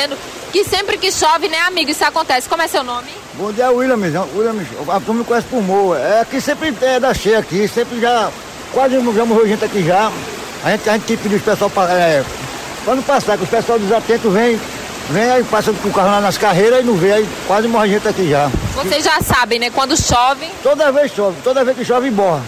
[0.52, 2.48] que sempre que chove, né, amigo, isso acontece.
[2.48, 3.08] Como é seu nome?
[3.34, 4.14] Bom dia, Williams.
[4.34, 5.98] Williams, a turma me conhece por Moa.
[5.98, 8.30] É aqui sempre é da cheia aqui, sempre já.
[8.72, 10.10] Quase já morreu gente aqui já.
[10.64, 11.92] A gente, a gente pediu os pessoal para.
[11.92, 12.24] É,
[12.84, 14.60] quando passar, que os pessoal desatentos vem,
[15.10, 17.88] vem aí, passa com o carro lá nas carreiras e não vê, aí quase morre
[17.88, 18.50] gente aqui já.
[18.74, 19.70] Vocês já sabem, né?
[19.70, 20.48] Quando chove.
[20.62, 22.42] Toda vez chove, toda vez que chove, borra.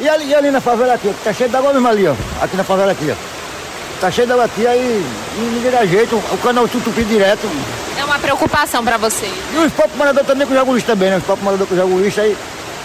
[0.00, 2.14] E ali, e ali na favela aqui, tá cheio d'água mesmo ali, ó.
[2.40, 3.41] Aqui na favela aqui, ó.
[4.02, 5.06] Tá cheio d'água aqui, aí
[5.38, 7.48] ninguém dá jeito, o canal tutupi direto.
[7.96, 9.32] É uma preocupação para vocês.
[9.54, 11.18] E os próprios moradores também jogam lixo também, né?
[11.18, 12.36] Os próprios moradores jogam lixo aí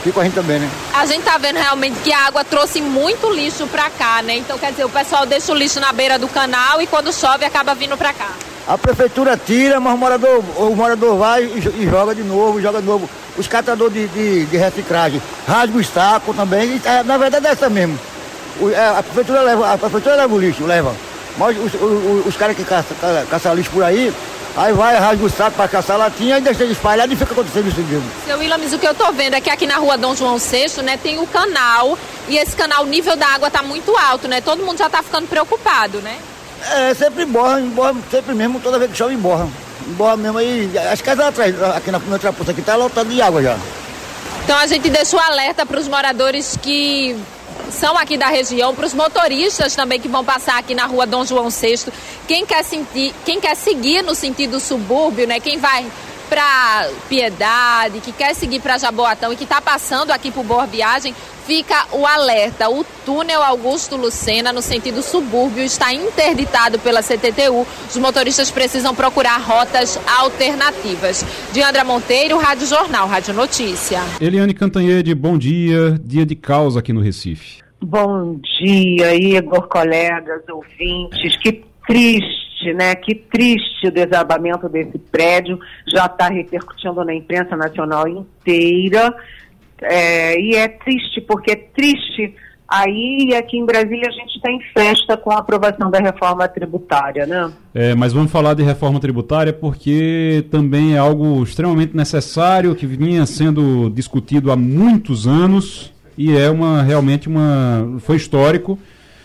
[0.04, 0.70] fica com a gente também, né?
[0.94, 4.38] A gente tá vendo realmente que a água trouxe muito lixo pra cá, né?
[4.38, 7.44] Então quer dizer, o pessoal deixa o lixo na beira do canal e quando chove
[7.44, 8.30] acaba vindo pra cá.
[8.68, 12.86] A prefeitura tira, mas o morador, o morador vai e, joga de novo, joga de
[12.86, 13.10] novo.
[13.36, 16.76] Os catadores de, de, de reciclagem rasgam os tacos também.
[16.76, 17.98] E, é, na verdade é essa mesmo.
[18.62, 21.07] O, é, a, prefeitura leva, a prefeitura leva o lixo, leva.
[21.38, 22.98] Mas os, os, os caras que caçam
[23.30, 24.14] caça lixo por aí,
[24.56, 27.68] aí vai, rasga o saco para caçar latinha e deixa ele espalhado e fica acontecendo
[27.68, 28.10] isso mesmo.
[28.26, 30.82] Seu Williams, o que eu tô vendo é que aqui na rua Dom João VI,
[30.84, 34.42] né, tem o canal e esse canal, o nível da água tá muito alto, né?
[34.42, 36.18] Todo mundo já tá ficando preocupado, né?
[36.72, 39.48] É, sempre borra, borra sempre mesmo, toda vez que chove, borra.
[39.96, 43.42] Borra mesmo aí, as casas atrás, aqui na outra poça aqui, tá lotado de água
[43.42, 43.58] já.
[44.44, 47.16] Então a gente deixou alerta para os moradores que
[47.72, 51.26] são aqui da região, para os motoristas também que vão passar aqui na rua Dom
[51.26, 51.92] João VI.
[52.28, 55.40] Quem quer, sentir, quem quer seguir no sentido subúrbio, né?
[55.40, 55.86] Quem vai
[56.30, 61.16] para Piedade, que quer seguir para Jaboatão e que está passando aqui por Boa Viagem,
[61.48, 62.70] fica o alerta.
[62.70, 67.66] O túnel Augusto Lucena, no sentido subúrbio, está interditado pela CTTU.
[67.88, 71.26] Os motoristas precisam procurar rotas alternativas.
[71.54, 74.02] Diandra Monteiro, Rádio Jornal, Rádio Notícia.
[74.20, 75.98] Eliane Cantanhede, bom dia.
[76.04, 77.66] Dia de causa aqui no Recife.
[77.82, 81.38] Bom dia, Igor, colegas, ouvintes.
[81.38, 82.94] Que triste, né?
[82.96, 85.58] Que triste o desabamento desse prédio.
[85.88, 89.16] Já está repercutindo na imprensa nacional inteira.
[89.82, 92.34] É, e é triste, porque é triste
[92.68, 97.26] Aí, aqui em Brasília, a gente está em festa com a aprovação da reforma tributária,
[97.26, 97.50] né?
[97.74, 103.26] É, mas vamos falar de reforma tributária porque também é algo extremamente necessário que vinha
[103.26, 108.78] sendo discutido há muitos anos e é uma realmente uma foi histórico.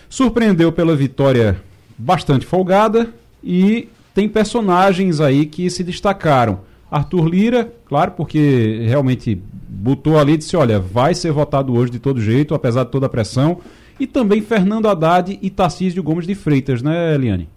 [0.09, 1.57] Surpreendeu pela vitória
[1.98, 6.61] bastante folgada e tem personagens aí que se destacaram.
[6.93, 11.99] Arthur Lira, claro, porque realmente botou ali e disse: olha, vai ser votado hoje de
[11.99, 13.61] todo jeito, apesar de toda a pressão.
[13.99, 17.49] E também Fernando Haddad e Tarcísio Gomes de Freitas, né, Eliane?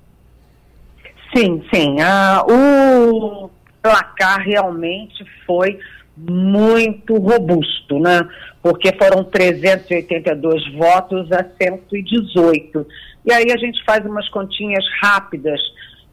[1.36, 2.00] Sim, sim.
[2.00, 3.50] Ah, o
[3.82, 5.80] placar realmente foi
[6.18, 8.26] muito robusto, né?
[8.64, 12.88] Porque foram 382 votos a 118.
[13.26, 15.60] E aí a gente faz umas continhas rápidas.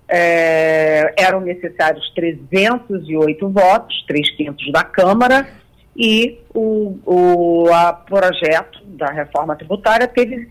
[0.09, 5.49] É, eram necessários 308 votos, 3 quintos da Câmara,
[5.97, 7.65] e o, o
[8.07, 10.49] projeto da reforma tributária teve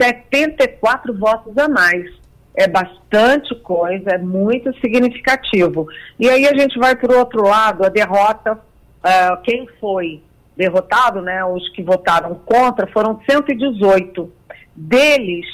[0.00, 2.10] 74 votos a mais.
[2.54, 5.86] É bastante coisa, é muito significativo.
[6.18, 10.22] E aí a gente vai para o outro lado, a derrota, uh, quem foi
[10.56, 14.30] derrotado, né, os que votaram contra, foram 118.
[14.74, 15.46] Deles,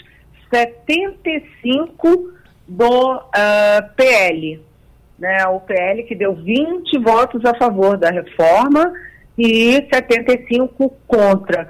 [0.53, 2.32] 75
[2.66, 4.64] do uh, PL.
[5.18, 8.92] Né, o PL que deu 20 votos a favor da reforma
[9.38, 11.68] e 75 contra.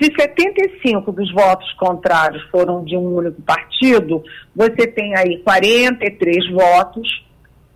[0.00, 4.24] Se 75 dos votos contrários foram de um único partido,
[4.54, 7.24] você tem aí 43 votos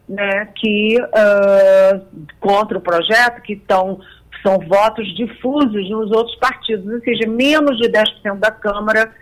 [0.08, 4.00] né, que uh, contra o projeto, que estão
[4.42, 9.12] são votos difusos nos outros partidos, ou seja, menos de 10% da Câmara,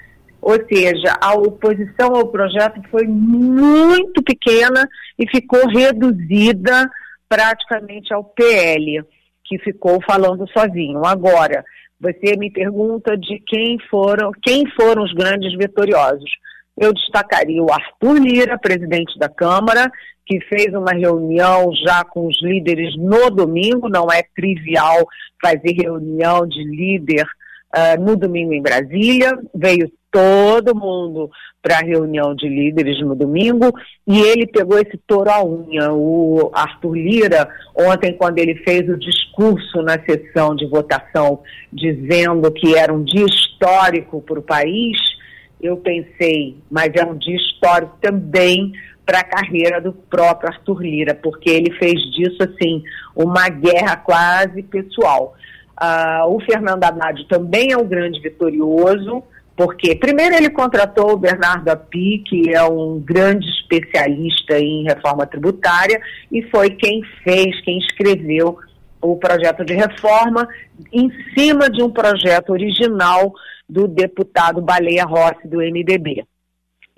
[0.41, 4.89] ou seja, a oposição ao projeto foi muito pequena
[5.19, 6.91] e ficou reduzida
[7.29, 9.05] praticamente ao PL
[9.45, 11.05] que ficou falando sozinho.
[11.05, 11.65] Agora,
[12.01, 16.31] você me pergunta de quem foram, quem foram os grandes vitoriosos.
[16.79, 19.91] Eu destacaria o Arthur Lira, presidente da Câmara,
[20.25, 23.89] que fez uma reunião já com os líderes no domingo.
[23.89, 25.07] Não é trivial
[25.43, 27.27] fazer reunião de líder
[27.75, 29.39] uh, no domingo em Brasília.
[29.55, 31.31] Veio todo mundo
[31.63, 33.73] para a reunião de líderes no domingo
[34.07, 35.93] e ele pegou esse touro à unha.
[35.93, 41.41] O Arthur Lira, ontem, quando ele fez o discurso na sessão de votação,
[41.73, 44.99] dizendo que era um dia histórico para o país,
[45.61, 48.73] eu pensei, mas é um dia histórico também
[49.05, 52.83] para a carreira do próprio Arthur Lira, porque ele fez disso assim
[53.15, 55.35] uma guerra quase pessoal.
[55.81, 59.23] Uh, o Fernando Haddad também é um grande vitorioso,
[59.57, 66.01] porque, primeiro, ele contratou o Bernardo Api, que é um grande especialista em reforma tributária,
[66.31, 68.59] e foi quem fez, quem escreveu
[69.03, 70.47] o projeto de reforma
[70.93, 73.33] em cima de um projeto original
[73.69, 76.25] do deputado Baleia Rossi, do MDB.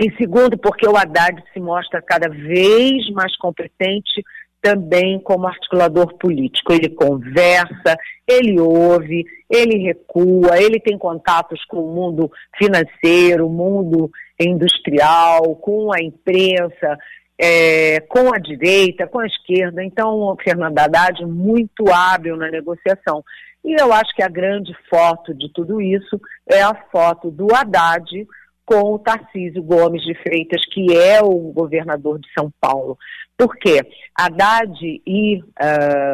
[0.00, 4.22] Em segundo, porque o Haddad se mostra cada vez mais competente
[4.62, 6.72] também como articulador político.
[6.72, 7.96] Ele conversa,
[8.26, 14.10] ele ouve, ele recua, ele tem contatos com o mundo financeiro, mundo
[14.40, 16.96] industrial, com a imprensa,
[17.36, 19.84] é, com a direita, com a esquerda.
[19.84, 23.22] Então, o Fernando Haddad muito hábil na negociação.
[23.64, 28.26] E eu acho que a grande foto de tudo isso é a foto do Haddad
[28.64, 32.96] com o Tarcísio Gomes de Freitas, que é o governador de São Paulo.
[33.42, 33.80] Por quê?
[34.16, 34.72] Haddad
[35.04, 35.42] e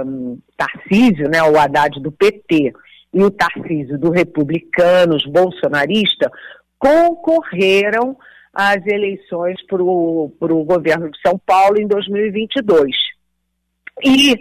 [0.06, 2.72] um, Tarcísio, né, o Haddad do PT
[3.12, 6.30] e o Tarcísio do Republicanos bolsonarista,
[6.78, 8.16] concorreram
[8.54, 10.32] às eleições para o
[10.64, 12.96] governo de São Paulo em 2022.
[14.02, 14.34] E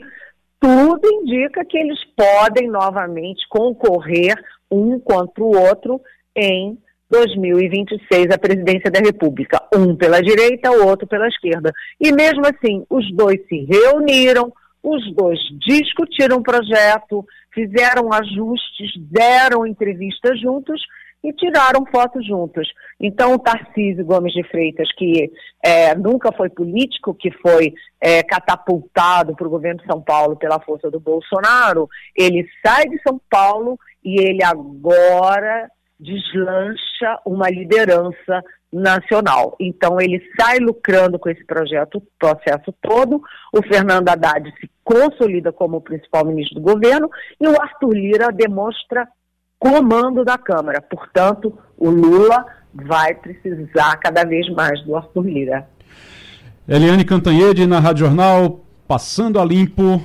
[0.57, 4.33] tudo indica que eles podem novamente concorrer
[4.71, 5.99] um contra o outro
[6.33, 6.77] em
[7.09, 11.71] 2026 a presidência da República, um pela direita, o outro pela esquerda.
[11.99, 14.51] E mesmo assim, os dois se reuniram,
[14.83, 20.81] os dois discutiram o projeto, fizeram ajustes, deram entrevistas juntos
[21.23, 22.67] e tiraram fotos juntos.
[22.99, 25.31] Então, o Tarcísio Gomes de Freitas, que
[25.63, 30.59] é, nunca foi político, que foi é, catapultado para o governo de São Paulo pela
[30.59, 35.69] força do Bolsonaro, ele sai de São Paulo e ele agora
[35.99, 39.55] deslancha uma liderança nacional.
[39.59, 43.21] Então ele sai lucrando com esse projeto, processo todo.
[43.53, 48.31] O Fernando Haddad se consolida como o principal ministro do governo e o Arthur Lira
[48.31, 49.07] demonstra
[49.59, 50.81] comando da Câmara.
[50.81, 55.67] Portanto, o Lula vai precisar cada vez mais do Arthur Lira.
[56.67, 60.03] Eliane Cantanhede na Rádio Jornal, passando a limpo.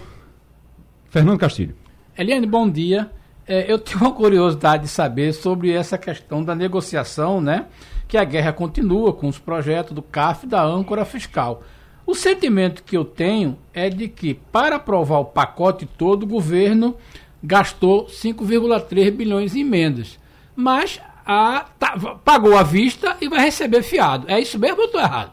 [1.11, 1.75] Fernando Castilho.
[2.17, 3.11] Eliane, bom dia.
[3.47, 7.67] É, eu tenho uma curiosidade de saber sobre essa questão da negociação, né?
[8.07, 11.63] Que a guerra continua com os projetos do CAF e da âncora fiscal.
[12.07, 16.97] O sentimento que eu tenho é de que, para aprovar o pacote todo, o governo
[17.43, 20.19] gastou 5,3 bilhões em emendas.
[20.55, 24.31] Mas a, tá, pagou à vista e vai receber fiado.
[24.31, 25.33] É isso mesmo ou estou errado?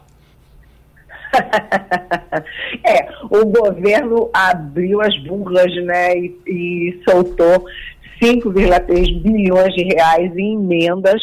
[2.84, 7.64] é, o governo abriu as burras né, e, e soltou
[8.20, 11.22] 5,3 bilhões de reais em emendas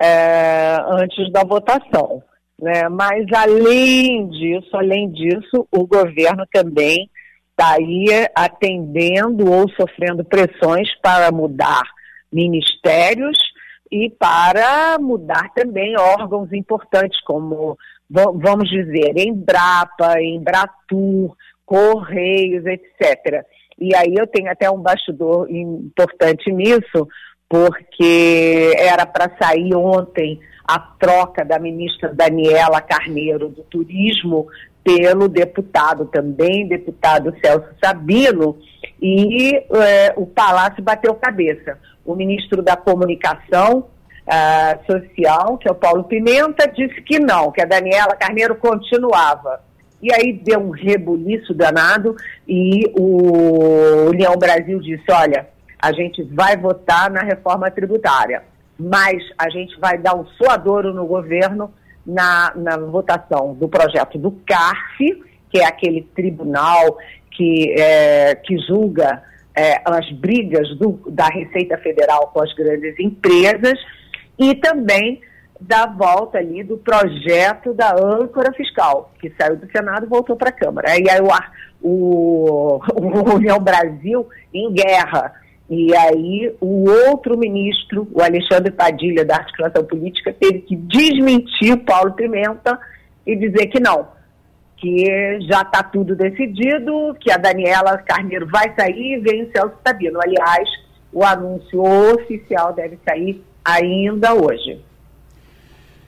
[0.00, 2.22] é, antes da votação.
[2.60, 2.88] Né?
[2.88, 7.10] Mas além disso, além disso, o governo também
[7.50, 11.82] está aí atendendo ou sofrendo pressões para mudar
[12.32, 13.38] ministérios
[13.90, 17.76] e para mudar também órgãos importantes como
[18.12, 23.44] vamos dizer, Embrapa, Embratur, Correios, etc.
[23.82, 27.08] E aí eu tenho até um bastidor importante nisso,
[27.48, 34.46] porque era para sair ontem a troca da ministra Daniela Carneiro do Turismo
[34.84, 38.56] pelo deputado também, deputado Celso Sabino,
[39.00, 41.78] e é, o Palácio bateu cabeça.
[42.04, 43.88] O ministro da Comunicação,
[44.26, 49.60] uh, social, que é o Paulo Pimenta, disse que não, que a Daniela Carneiro continuava.
[50.02, 52.16] E aí deu um rebuliço danado
[52.48, 55.48] e o União Brasil disse, olha,
[55.80, 58.42] a gente vai votar na reforma tributária,
[58.78, 61.72] mas a gente vai dar um suadouro no governo
[62.04, 66.98] na, na votação do projeto do CARF, que é aquele tribunal
[67.30, 69.22] que, é, que julga
[69.56, 73.78] é, as brigas do, da Receita Federal com as grandes empresas,
[74.38, 75.20] e também
[75.62, 80.48] da volta ali do projeto da âncora fiscal, que saiu do Senado e voltou para
[80.48, 80.98] a Câmara.
[80.98, 81.28] E aí o,
[81.80, 85.32] o, o União Brasil em guerra.
[85.70, 92.12] E aí o outro ministro, o Alexandre Padilha, da articulação política, teve que desmentir Paulo
[92.12, 92.78] Pimenta
[93.26, 94.08] e dizer que não,
[94.76, 99.76] que já está tudo decidido, que a Daniela Carneiro vai sair e vem o Celso
[99.86, 100.18] Sabino.
[100.20, 100.68] Aliás,
[101.12, 101.82] o anúncio
[102.14, 104.80] oficial deve sair ainda hoje.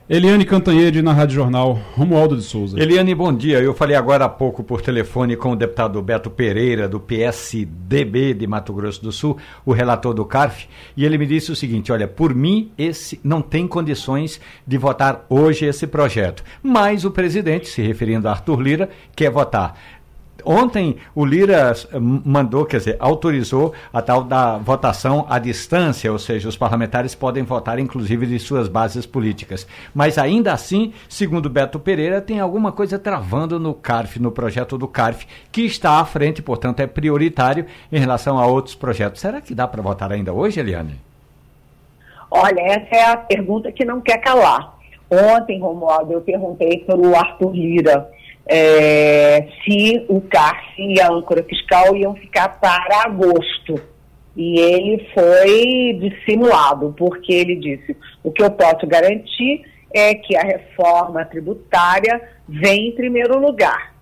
[0.07, 2.78] Eliane Cantanhede na Rádio Jornal, Romualdo de Souza.
[2.78, 3.59] Eliane, bom dia.
[3.61, 8.46] Eu falei agora há pouco por telefone com o deputado Beto Pereira, do PSDB de
[8.46, 12.07] Mato Grosso do Sul, o relator do CARF, e ele me disse o seguinte: olha,
[12.07, 16.44] por mim, esse não tem condições de votar hoje esse projeto.
[16.62, 19.74] Mas o presidente, se referindo a Arthur Lira, quer votar.
[20.45, 26.18] Ontem o Lira eh, mandou, quer dizer, autorizou a tal da votação à distância, ou
[26.18, 29.66] seja, os parlamentares podem votar inclusive de suas bases políticas.
[29.95, 34.86] Mas ainda assim, segundo Beto Pereira, tem alguma coisa travando no CARF, no projeto do
[34.86, 39.20] CARF, que está à frente, portanto é prioritário em relação a outros projetos.
[39.20, 41.01] Será que dá para votar ainda hoje, Eliane?
[42.30, 44.74] Olha, essa é a pergunta que não quer calar.
[45.11, 48.11] Ontem, Romualdo, eu perguntei para o Arthur Lira
[48.47, 53.80] é, se o CARF e a âncora fiscal iam ficar para agosto.
[54.36, 60.42] E ele foi dissimulado, porque ele disse: o que eu posso garantir é que a
[60.42, 63.95] reforma tributária vem em primeiro lugar.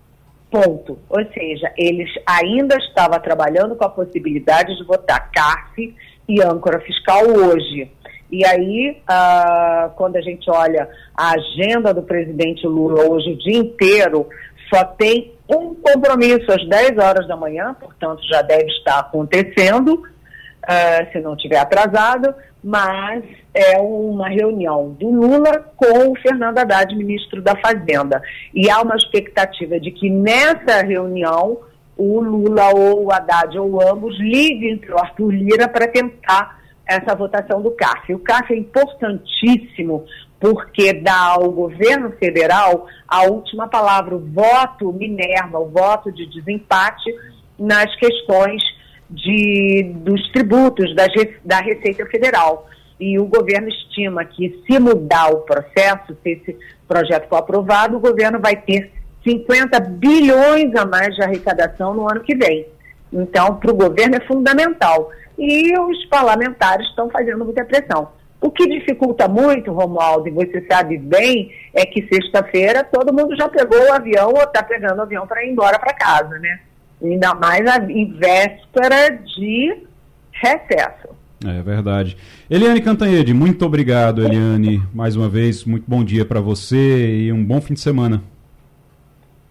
[0.50, 0.98] Ponto.
[1.08, 5.94] Ou seja, eles ainda estavam trabalhando com a possibilidade de votar CARF
[6.28, 7.90] e âncora fiscal hoje.
[8.32, 13.58] E aí, ah, quando a gente olha a agenda do presidente Lula hoje o dia
[13.58, 14.26] inteiro,
[14.72, 21.12] só tem um compromisso às 10 horas da manhã, portanto já deve estar acontecendo, uh,
[21.12, 23.22] se não tiver atrasado, mas
[23.52, 28.22] é uma reunião do Lula com o Fernando Haddad, ministro da Fazenda.
[28.54, 31.58] E há uma expectativa de que nessa reunião
[31.98, 37.14] o Lula ou o Haddad ou ambos liguem para o Arthur Lira para tentar essa
[37.14, 38.14] votação do CAF.
[38.14, 40.04] O CAF é importantíssimo
[40.40, 47.14] porque dá ao governo federal a última palavra, o voto Minerva, o voto de desempate
[47.56, 48.60] nas questões
[49.08, 51.06] de, dos tributos da,
[51.44, 52.68] da Receita Federal.
[52.98, 56.58] E o governo estima que, se mudar o processo, se esse
[56.88, 58.92] projeto for aprovado, o governo vai ter
[59.24, 62.66] 50 bilhões a mais de arrecadação no ano que vem.
[63.12, 68.08] Então, para o governo é fundamental e os parlamentares estão fazendo muita pressão.
[68.40, 73.48] O que dificulta muito, Romualdo, e você sabe bem, é que sexta-feira todo mundo já
[73.48, 76.60] pegou o avião ou está pegando o avião para ir embora para casa, né?
[77.00, 79.86] Ainda mais em véspera de
[80.32, 81.22] recesso.
[81.44, 82.16] É verdade.
[82.48, 85.64] Eliane Cantanhede, muito obrigado, Eliane, mais uma vez.
[85.64, 88.22] Muito bom dia para você e um bom fim de semana.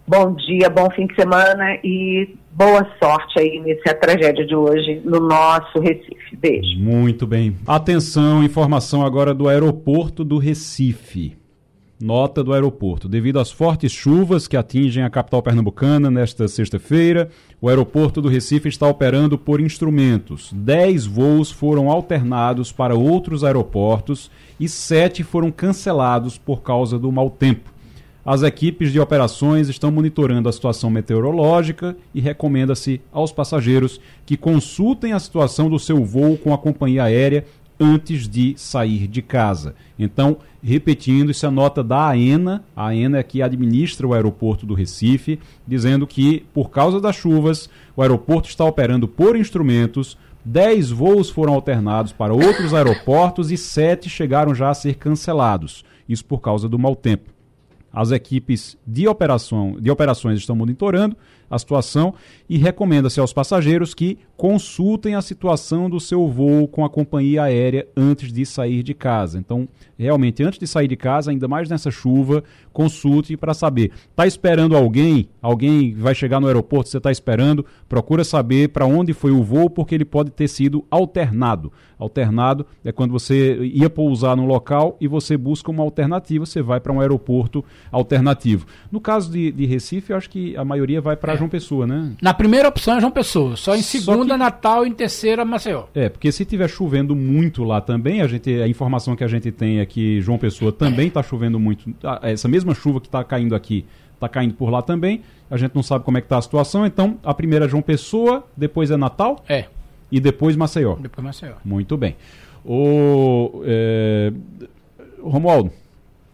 [0.08, 5.20] Bom dia, bom fim de semana e boa sorte aí nessa tragédia de hoje no
[5.20, 6.36] nosso Recife.
[6.36, 6.80] Beijo.
[6.80, 7.56] Muito bem.
[7.66, 11.38] Atenção, informação agora do aeroporto do Recife.
[12.02, 13.08] Nota do aeroporto.
[13.08, 17.30] Devido às fortes chuvas que atingem a capital pernambucana nesta sexta-feira,
[17.62, 20.52] o aeroporto do Recife está operando por instrumentos.
[20.52, 27.30] Dez voos foram alternados para outros aeroportos e sete foram cancelados por causa do mau
[27.30, 27.71] tempo.
[28.24, 35.12] As equipes de operações estão monitorando a situação meteorológica e recomenda-se aos passageiros que consultem
[35.12, 37.46] a situação do seu voo com a companhia aérea
[37.80, 39.74] antes de sair de casa.
[39.98, 44.76] Então, repetindo, isso é nota da AENA, a AENA é que administra o aeroporto do
[44.76, 50.16] Recife, dizendo que, por causa das chuvas, o aeroporto está operando por instrumentos,
[50.46, 55.84] 10 voos foram alternados para outros aeroportos e 7 chegaram já a ser cancelados.
[56.08, 57.31] Isso por causa do mau tempo.
[57.94, 61.16] As equipes de, operação, de operações estão monitorando
[61.52, 62.14] a situação
[62.50, 67.88] e recomenda-se aos passageiros que consultem a situação do seu voo com a companhia aérea
[67.96, 69.38] antes de sair de casa.
[69.38, 69.68] Então,
[70.00, 72.44] realmente, antes de sair de casa, ainda mais nessa chuva,
[72.74, 73.92] consulte para saber.
[74.10, 75.30] Está esperando alguém?
[75.42, 77.66] Alguém vai chegar no aeroporto, você está esperando?
[77.88, 81.72] Procura saber para onde foi o voo, porque ele pode ter sido alternado.
[82.00, 86.80] Alternado é quando você ia pousar no local e você busca uma alternativa, você vai
[86.80, 88.66] para um aeroporto alternativo.
[88.92, 91.36] No caso de, de Recife, eu acho que a maioria vai para.
[91.42, 92.14] João Pessoa, né?
[92.22, 94.40] Na primeira opção é João Pessoa, só em segunda que...
[94.40, 95.86] Natal e em terceira Maceió.
[95.94, 99.52] É, porque se tiver chovendo muito lá também, a gente a informação que a gente
[99.52, 101.94] tem é que João Pessoa também está chovendo muito.
[102.04, 105.22] Ah, essa mesma chuva que está caindo aqui está caindo por lá também.
[105.50, 106.86] A gente não sabe como é que está a situação.
[106.86, 109.44] Então, a primeira é João Pessoa, depois é Natal.
[109.50, 109.66] É.
[110.12, 110.96] E depois Maceió.
[110.96, 111.56] Depois Maceió.
[111.66, 112.16] Muito bem.
[112.64, 114.32] O é...
[115.22, 115.72] Romualdo,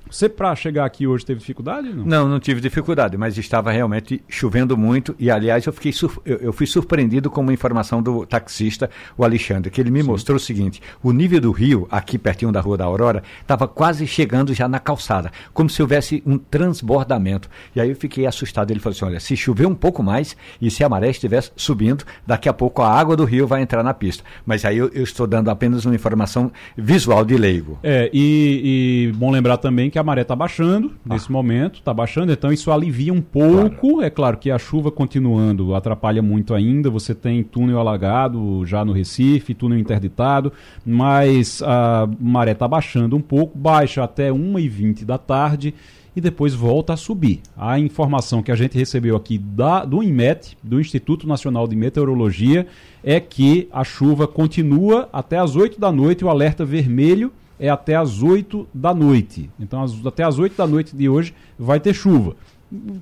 [0.10, 1.90] você, para chegar aqui hoje, teve dificuldade?
[1.90, 2.06] Não?
[2.06, 5.16] não, não tive dificuldade, mas estava realmente chovendo muito.
[5.20, 5.94] E, aliás, eu, fiquei
[6.26, 10.08] eu, eu, fui surpreendido com uma informação do taxista, o Alexandre, que ele me Sim.
[10.08, 14.06] mostrou o seguinte: o nível do rio, aqui pertinho da Rua da Aurora, estava quase
[14.08, 17.50] chegando já na calçada, como se houvesse um transbordamento.
[17.76, 18.72] E aí eu fiquei assustado.
[18.72, 22.06] Ele falou assim: olha, se chover um pouco mais e se a maré estivesse subindo,
[22.26, 24.24] daqui a pouco a água do rio vai entrar na pista.
[24.46, 27.80] Mas aí eu, eu estou dando apenas uma informação visual de leigo.
[27.84, 31.14] É, e, e bom lembrar também que que a maré está baixando ah.
[31.14, 33.94] nesse momento, está baixando, então isso alivia um pouco.
[33.94, 34.04] Claro.
[34.04, 36.88] É claro que a chuva continuando atrapalha muito ainda.
[36.92, 40.54] Você tem túnel alagado já no Recife, túnel interditado,
[40.86, 45.74] mas a maré está baixando um pouco, baixa até 1h20 da tarde
[46.16, 47.42] e depois volta a subir.
[47.58, 52.68] A informação que a gente recebeu aqui da, do INMET, do Instituto Nacional de Meteorologia,
[53.04, 57.96] é que a chuva continua até as 8 da noite, o alerta vermelho é até
[57.96, 59.50] as 8 da noite.
[59.60, 62.36] Então, as, até as 8 da noite de hoje vai ter chuva.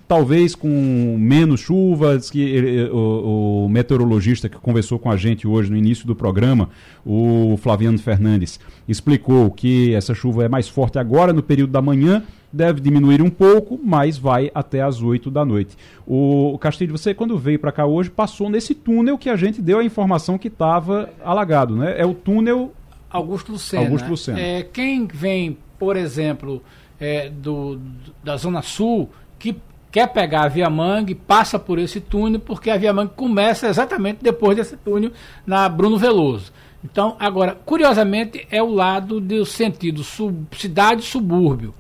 [0.08, 5.48] Talvez com menos chuva, que eh, eh, o, o, meteorologista que conversou com a gente
[5.48, 6.70] hoje no início do programa,
[7.04, 12.24] o Flaviano Fernandes, explicou que essa chuva é mais forte agora no período da manhã,
[12.54, 15.76] deve diminuir um pouco, mas vai até as 8 da noite.
[16.06, 19.80] O Castilho, você quando veio para cá hoje passou nesse túnel que a gente deu
[19.80, 22.00] a informação que estava alagado, né?
[22.00, 22.72] É o túnel
[23.16, 23.84] Augusto Lucena.
[23.84, 24.40] Augusto Lucena.
[24.40, 26.62] É, quem vem, por exemplo,
[27.00, 27.80] é, do,
[28.24, 29.10] da Zona Sul,
[29.40, 29.56] que
[29.92, 34.20] quer pegar a Via Mangue, passa por esse túnel, porque a Via Mangue começa exatamente
[34.22, 35.12] depois desse túnel
[35.46, 36.52] na Bruno Veloso.
[36.84, 41.74] Então, agora, curiosamente, é o lado do sentido sub, cidade-subúrbio.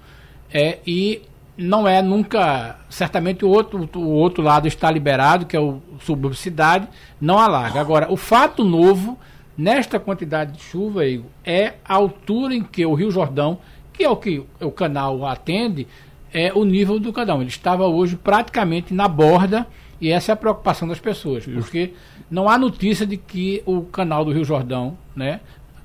[0.51, 1.21] É, e
[1.57, 2.77] não é nunca.
[2.89, 6.87] Certamente o outro, o outro lado está liberado, que é o subúrbio cidade,
[7.21, 7.79] não alaga.
[7.79, 9.17] Agora, o fato novo
[9.57, 13.59] nesta quantidade de chuva, Igor, é a altura em que o Rio Jordão,
[13.93, 15.87] que é o que o canal atende,
[16.33, 17.39] é o nível do canal.
[17.41, 19.67] Ele estava hoje praticamente na borda
[19.99, 21.93] e essa é a preocupação das pessoas, porque
[22.29, 25.39] não há notícia de que o canal do Rio Jordão, né,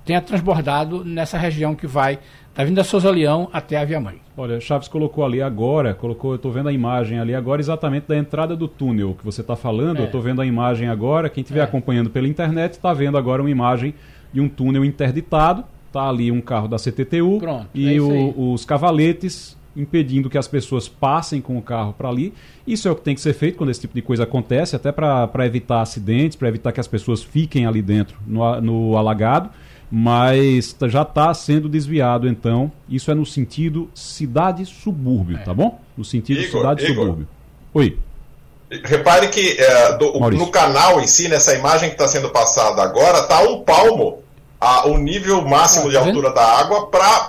[0.04, 2.18] tenha transbordado nessa região que vai
[2.54, 4.20] da Vinda Souza Leão até a Via Mãe.
[4.36, 8.16] Olha, Chaves colocou ali agora, colocou, eu estou vendo a imagem ali agora exatamente da
[8.16, 9.98] entrada do túnel que você está falando.
[9.98, 10.00] É.
[10.02, 11.28] Eu estou vendo a imagem agora.
[11.28, 11.64] Quem estiver é.
[11.64, 13.94] acompanhando pela internet está vendo agora uma imagem
[14.32, 15.64] de um túnel interditado.
[15.86, 20.46] Está ali um carro da CTTU Pronto, e é o, os cavaletes impedindo que as
[20.48, 22.32] pessoas passem com o carro para ali.
[22.66, 24.92] Isso é o que tem que ser feito quando esse tipo de coisa acontece, até
[24.92, 29.50] para evitar acidentes, para evitar que as pessoas fiquem ali dentro no, no alagado
[29.90, 32.70] mas já está sendo desviado, então.
[32.88, 35.40] Isso é no sentido cidade-subúrbio, é.
[35.40, 35.80] tá bom?
[35.96, 37.26] No sentido cidade-subúrbio.
[37.74, 37.98] Oi.
[38.84, 43.18] Repare que é, do, no canal em si, nessa imagem que está sendo passada agora,
[43.18, 44.20] está um palmo
[44.60, 47.24] a, o nível máximo Ah, de tá altura da água para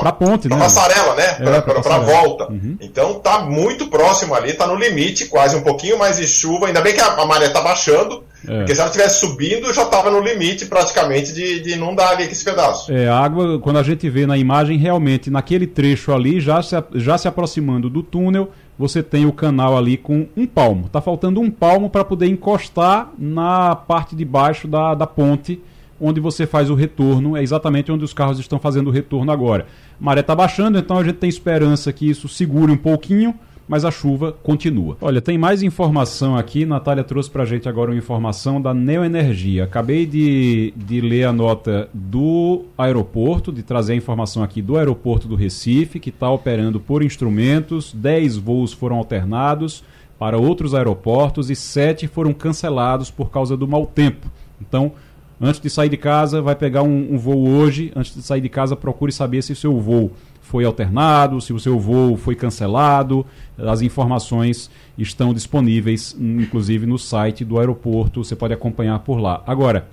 [0.00, 0.56] Pra ponte, né?
[0.56, 1.36] passarela, né?
[1.40, 2.48] É, Para pra a volta.
[2.80, 6.68] Então tá muito próximo ali, tá no limite, quase um pouquinho mais de chuva.
[6.68, 8.58] Ainda bem que a, a maré tá baixando, É.
[8.58, 12.44] porque se ela estivesse subindo, já tava no limite praticamente de, de inundar ali esse
[12.44, 12.92] pedaço.
[12.92, 16.76] É, a água, quando a gente vê na imagem, realmente naquele trecho ali, já se,
[16.94, 20.88] já se aproximando do túnel, você tem o canal ali com um palmo.
[20.88, 25.60] Tá faltando um palmo para poder encostar na parte de baixo da, da ponte,
[26.00, 27.36] onde você faz o retorno.
[27.36, 29.66] É exatamente onde os carros estão fazendo o retorno agora.
[30.00, 33.34] A maré tá baixando, então a gente tem esperança que isso segure um pouquinho.
[33.66, 34.96] Mas a chuva continua.
[35.00, 36.66] Olha, tem mais informação aqui.
[36.66, 39.64] Natália trouxe pra gente agora uma informação da Neoenergia.
[39.64, 45.26] Acabei de, de ler a nota do aeroporto, de trazer a informação aqui do aeroporto
[45.26, 47.92] do Recife, que está operando por instrumentos.
[47.94, 49.82] 10 voos foram alternados
[50.18, 54.30] para outros aeroportos e 7 foram cancelados por causa do mau tempo.
[54.60, 54.92] Então,
[55.40, 57.92] antes de sair de casa, vai pegar um, um voo hoje.
[57.96, 60.12] Antes de sair de casa, procure saber se o seu voo
[60.44, 63.24] foi alternado, se o seu voo foi cancelado.
[63.58, 68.22] As informações estão disponíveis, inclusive no site do aeroporto.
[68.22, 69.42] Você pode acompanhar por lá.
[69.46, 69.88] Agora,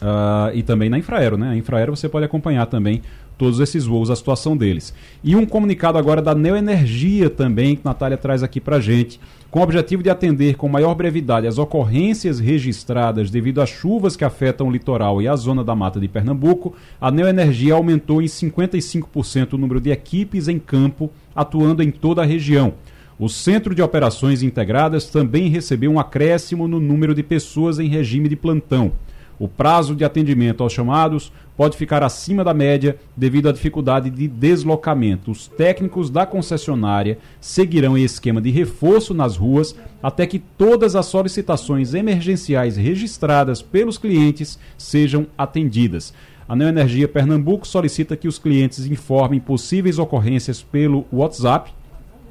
[0.00, 1.50] ah, e também na Infraero, né?
[1.50, 3.02] A Infraero você pode acompanhar também
[3.42, 4.94] todos esses voos, a situação deles.
[5.24, 9.18] E um comunicado agora da Neoenergia também, que Natália traz aqui pra gente,
[9.50, 14.24] com o objetivo de atender com maior brevidade as ocorrências registradas devido às chuvas que
[14.24, 19.54] afetam o litoral e a zona da mata de Pernambuco, a Neoenergia aumentou em 55%
[19.54, 22.74] o número de equipes em campo atuando em toda a região.
[23.18, 28.28] O Centro de Operações Integradas também recebeu um acréscimo no número de pessoas em regime
[28.28, 28.92] de plantão.
[29.38, 34.28] O prazo de atendimento aos chamados pode ficar acima da média devido à dificuldade de
[34.28, 35.30] deslocamento.
[35.30, 41.06] Os técnicos da concessionária seguirão em esquema de reforço nas ruas até que todas as
[41.06, 46.12] solicitações emergenciais registradas pelos clientes sejam atendidas.
[46.48, 51.72] A Neoenergia Pernambuco solicita que os clientes informem possíveis ocorrências pelo WhatsApp,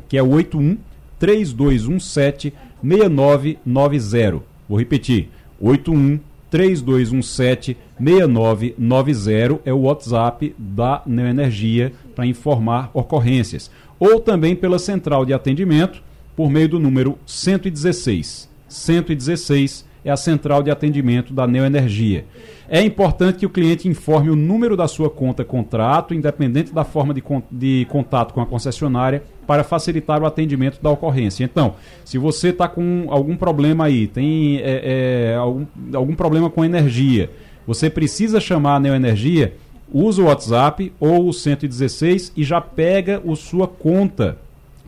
[0.08, 0.78] que é o 81
[1.18, 4.44] 3217 6990.
[4.68, 5.30] Vou repetir:
[5.60, 6.20] 81
[6.52, 13.72] 3217 6990 é o WhatsApp da Neoenergia para informar ocorrências.
[13.98, 16.04] Ou também pela central de atendimento
[16.36, 18.50] por meio do número 116.
[18.68, 22.26] 116 é a central de atendimento da Neoenergia.
[22.68, 27.14] É importante que o cliente informe o número da sua conta contrato, independente da forma
[27.14, 27.22] de,
[27.52, 31.44] de contato com a concessionária, para facilitar o atendimento da ocorrência.
[31.44, 31.76] Então,
[32.06, 37.30] se você está com algum problema aí, tem é, é, algum, algum problema com energia,
[37.68, 39.54] você precisa chamar a Neoenergia,
[39.92, 44.38] usa o WhatsApp ou o 116 e já pega o sua conta.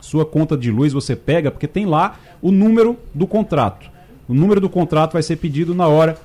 [0.00, 3.93] Sua conta de luz você pega, porque tem lá o número do contrato.
[4.28, 6.16] O número do contrato vai ser pedido na hora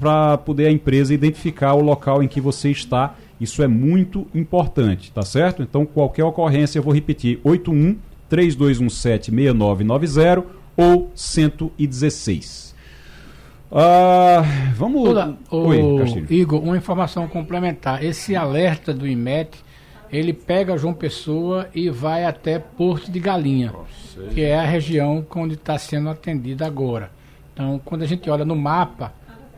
[0.00, 3.14] para poder a empresa identificar o local em que você está.
[3.40, 5.62] Isso é muito importante, tá certo?
[5.62, 7.96] Então, qualquer ocorrência, eu vou repetir: 81
[8.28, 10.44] 3217 6990
[10.76, 12.74] ou 116.
[13.70, 14.42] Ah,
[14.76, 15.08] vamos.
[15.08, 16.26] Olá, Oi, o Castilho.
[16.30, 18.02] Igor, uma informação complementar.
[18.02, 19.58] Esse alerta do IMET,
[20.10, 23.72] ele pega João Pessoa e vai até Porto de Galinha,
[24.32, 27.17] que é a região onde está sendo atendida agora.
[27.58, 29.12] Então, quando a gente olha no mapa,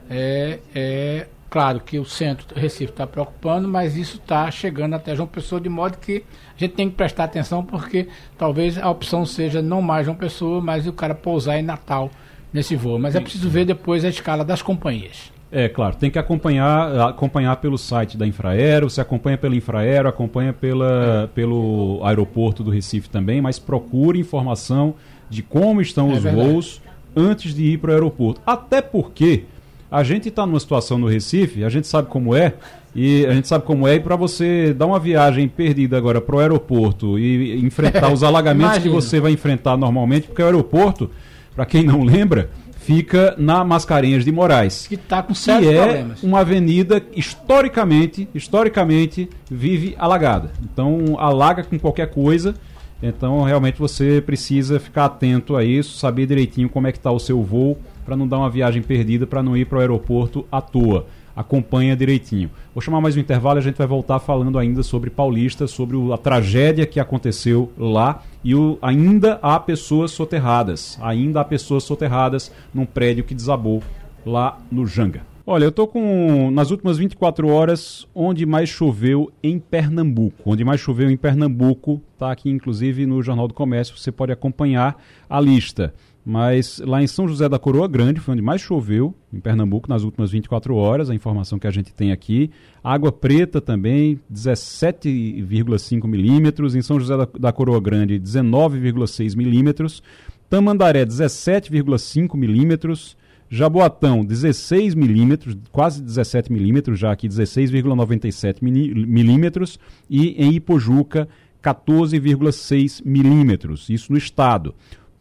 [0.09, 5.15] é, é claro que o centro do Recife está preocupando, mas isso está chegando até
[5.15, 6.25] João Pessoa, de modo que
[6.57, 10.63] a gente tem que prestar atenção, porque talvez a opção seja não mais João Pessoa,
[10.63, 12.11] mas o cara pousar em Natal
[12.51, 12.99] nesse voo.
[12.99, 15.31] Mas é preciso ver depois a escala das companhias.
[15.53, 20.55] É, claro, tem que acompanhar, acompanhar pelo site da Infraero, você acompanha pela Infraero, acompanha
[20.55, 24.95] pela, pelo aeroporto do Recife também, mas procure informação
[25.29, 26.51] de como estão É os verdade.
[26.51, 26.81] voos
[27.15, 28.41] antes de ir para o aeroporto.
[28.47, 29.45] Até porque
[29.91, 32.55] a gente está numa situação no Recife, a gente sabe como é,
[32.95, 36.37] e a gente sabe como é, e para você dar uma viagem perdida agora para
[36.37, 41.11] o aeroporto e enfrentar os alagamentos que você vai enfrentar normalmente, porque o aeroporto,
[41.55, 42.51] para quem não lembra,
[42.81, 46.23] fica na Mascarenhas de Moraes Que está com que sérios é problemas.
[46.23, 50.51] uma avenida historicamente, historicamente vive alagada.
[50.63, 52.55] Então alaga com qualquer coisa.
[53.03, 57.19] Então realmente você precisa ficar atento a isso, saber direitinho como é que está o
[57.19, 60.61] seu voo para não dar uma viagem perdida, para não ir para o aeroporto à
[60.61, 61.07] toa.
[61.35, 62.51] Acompanha direitinho.
[62.75, 65.97] Vou chamar mais um intervalo e a gente vai voltar falando ainda sobre Paulista, sobre
[66.13, 70.99] a tragédia que aconteceu lá e o- ainda há pessoas soterradas.
[71.01, 73.83] Ainda há pessoas soterradas num prédio que desabou
[74.27, 75.22] lá no Janga.
[75.53, 80.49] Olha, eu tô com nas últimas 24 horas onde mais choveu em Pernambuco.
[80.49, 85.03] Onde mais choveu em Pernambuco, tá aqui inclusive no Jornal do Comércio, você pode acompanhar
[85.29, 85.93] a lista.
[86.25, 90.05] mas lá em São José da Coroa Grande foi onde mais choveu, em Pernambuco, nas
[90.05, 92.53] últimas 24 horas, a informação que a gente tem aqui.
[92.85, 96.77] Água Preta também, 17,5 milímetros.
[96.77, 100.01] Em São José da, da Coroa Grande, 19,6 milímetros.
[100.49, 103.17] Tamandaré, 17,5 milímetros.
[103.53, 109.77] Jaboatão, 16 milímetros, quase 17 milímetros, já aqui 16,97 milímetros.
[110.09, 111.29] E em Ipojuca,
[111.61, 114.72] 14,6 milímetros, isso no estado.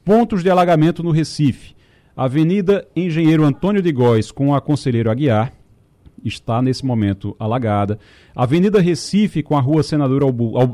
[0.05, 1.75] Pontos de alagamento no Recife.
[2.15, 5.53] Avenida Engenheiro Antônio de Góes com a Conselheiro Aguiar,
[6.23, 7.97] está nesse momento alagada.
[8.35, 10.21] Avenida Recife com a Rua Senador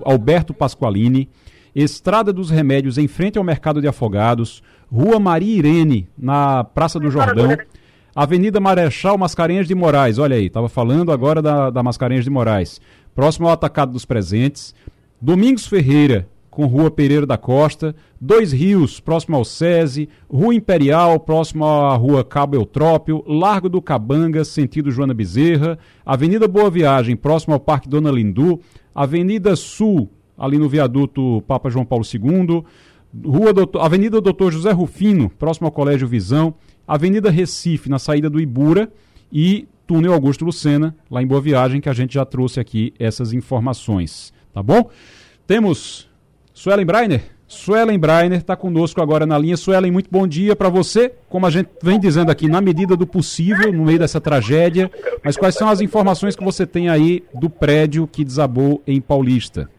[0.04, 1.30] Alberto Pasqualini.
[1.74, 4.64] Estrada dos Remédios em frente ao Mercado de Afogados.
[4.92, 7.58] Rua Maria Irene, na Praça do Jordão.
[8.16, 12.80] Avenida Marechal Mascarenhas de Moraes, olha aí, estava falando agora da, da Mascarenhas de Moraes.
[13.14, 14.74] Próximo ao Atacado dos Presentes.
[15.22, 21.66] Domingos Ferreira, com Rua Pereira da Costa, Dois Rios, próximo ao SESI, Rua Imperial, próximo
[21.66, 27.60] à Rua Cabo Eutrópio, Largo do Cabanga, sentido Joana Bezerra, Avenida Boa Viagem, próximo ao
[27.60, 28.62] Parque Dona Lindu,
[28.96, 32.64] Avenida Sul, ali no viaduto Papa João Paulo II,
[33.24, 36.54] Rua Doutor, Avenida Doutor José Rufino, próximo ao Colégio Visão,
[36.88, 38.92] Avenida Recife, na saída do Ibura,
[39.32, 43.34] e Túnel Augusto Lucena, lá em Boa Viagem, que a gente já trouxe aqui essas
[43.34, 44.34] informações.
[44.54, 44.90] Tá bom?
[45.46, 46.10] Temos
[46.54, 47.24] Suelen Breiner.
[47.48, 49.56] Suelen Breiner está conosco agora na linha.
[49.56, 51.14] Suelen, muito bom dia para você.
[51.30, 54.90] Como a gente vem dizendo aqui, na medida do possível, no meio dessa tragédia,
[55.24, 59.70] mas quais são as informações que você tem aí do prédio que desabou em Paulista?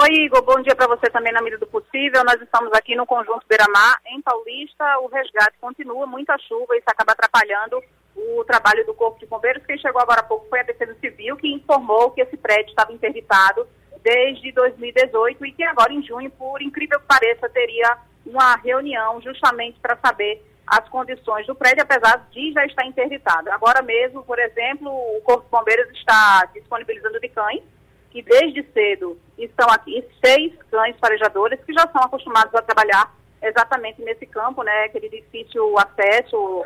[0.00, 0.42] Oi, Igor.
[0.42, 2.22] Bom dia para você também na medida do possível.
[2.24, 4.84] Nós estamos aqui no Conjunto Beira-Mar, em Paulista.
[5.00, 7.82] O resgate continua, muita chuva, isso acaba atrapalhando
[8.14, 9.66] o trabalho do Corpo de Bombeiros.
[9.66, 12.92] Quem chegou agora há pouco foi a Defesa Civil, que informou que esse prédio estava
[12.92, 13.66] interditado
[14.00, 19.80] desde 2018 e que agora em junho, por incrível que pareça, teria uma reunião justamente
[19.80, 23.50] para saber as condições do prédio, apesar de já estar interditado.
[23.50, 27.64] Agora mesmo, por exemplo, o Corpo de Bombeiros está disponibilizando de cães,
[28.10, 34.02] que desde cedo estão aqui seis cães farejadores que já são acostumados a trabalhar exatamente
[34.02, 36.64] nesse campo, né, aquele difícil acesso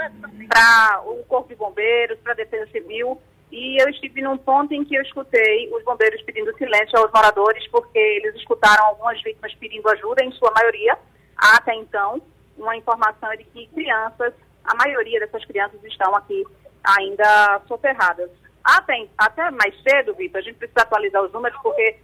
[0.48, 3.20] para o Corpo de Bombeiros, para a Defesa Civil,
[3.51, 7.66] e eu estive num ponto em que eu escutei os bombeiros pedindo silêncio aos moradores,
[7.69, 10.97] porque eles escutaram algumas vítimas pedindo ajuda, em sua maioria,
[11.36, 12.23] até então,
[12.56, 14.32] uma informação de que crianças,
[14.64, 16.43] a maioria dessas crianças estão aqui
[16.82, 18.31] ainda soterradas.
[18.64, 21.98] Até, até mais cedo, Vitor, a gente precisa atualizar os números, porque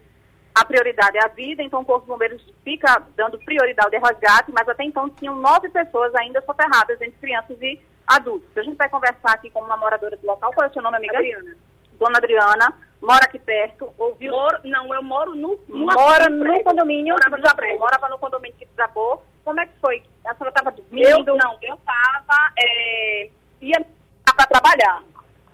[0.55, 4.51] a prioridade é a vida, então o Corpo de Bombeiros fica dando prioridade ao resgate,
[4.53, 8.49] mas até então tinham nove pessoas ainda soterradas, entre crianças e adultos.
[8.57, 10.53] A gente vai conversar aqui com uma moradora do local.
[10.53, 11.17] Qual é o seu nome, amiga?
[11.17, 11.57] Adriana.
[11.99, 14.33] Dona Adriana, mora aqui perto, ouviu...
[14.33, 15.59] Moro, não, eu moro no...
[15.69, 17.79] Mora no condomínio que desabou.
[17.79, 19.25] Morava no condomínio que desabou.
[19.45, 20.03] Como é que foi?
[20.25, 21.29] A senhora estava dormindo?
[21.29, 22.53] Eu, não, eu estava...
[22.59, 23.31] É,
[23.61, 23.85] ia
[24.25, 25.03] para trabalhar.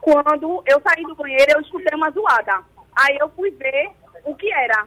[0.04, 2.62] Quando eu saí do banheiro, eu escutei uma zoada.
[2.94, 3.90] Aí eu fui ver
[4.22, 4.86] o que era.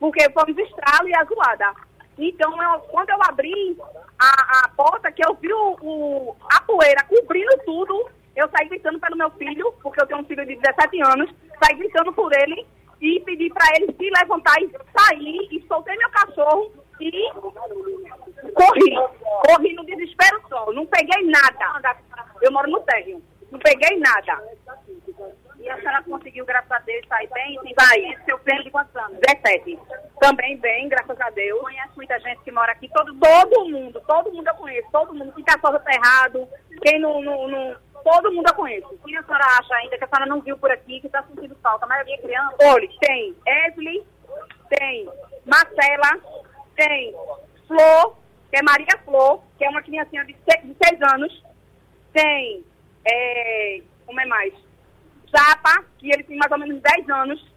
[0.00, 1.72] Porque foi um estralo e a zoada.
[2.18, 3.78] Então, eu, quando eu abri
[4.18, 8.98] a, a porta, que eu vi o, o, a poeira cobrindo tudo, eu saí gritando
[8.98, 11.30] pelo meu filho, porque eu tenho um filho de 17 anos,
[11.62, 12.66] saí gritando por ele
[13.00, 14.68] e pedi para ele se levantar e
[14.98, 17.30] sair, e soltei meu cachorro e
[18.52, 18.94] corri.
[19.46, 21.96] Corri no desespero só, não peguei nada.
[22.42, 23.22] Eu moro no térreo,
[23.66, 24.42] peguei nada.
[25.58, 27.58] E a senhora conseguiu, graças a Deus, sair bem?
[27.60, 28.18] Sim, sair.
[28.24, 29.18] Seu filho de quantos anos?
[29.26, 29.78] 17.
[30.20, 31.60] Também bem, graças a Deus.
[31.60, 32.88] Conhece muita gente que mora aqui?
[32.88, 34.88] Todo, todo mundo, todo mundo eu conheço.
[34.92, 35.32] Todo mundo.
[35.32, 36.48] Quem tá só errado,
[36.82, 38.98] quem não, não, não, Todo mundo eu conheço.
[39.04, 41.56] Quem a senhora acha ainda que a senhora não viu por aqui, que está sentindo
[41.60, 41.86] falta?
[41.86, 42.56] A maioria é criança?
[42.62, 44.06] Olha, tem Esli,
[44.68, 45.08] tem
[45.44, 46.20] Marcela,
[46.76, 47.12] tem
[47.66, 48.16] Flor,
[48.48, 51.44] que é Maria Flor, que é uma criancinha de 6 anos.
[52.12, 52.64] Tem,
[53.06, 54.52] é, como é mais?
[55.26, 57.56] Japa, que ele tem mais ou menos 10 anos.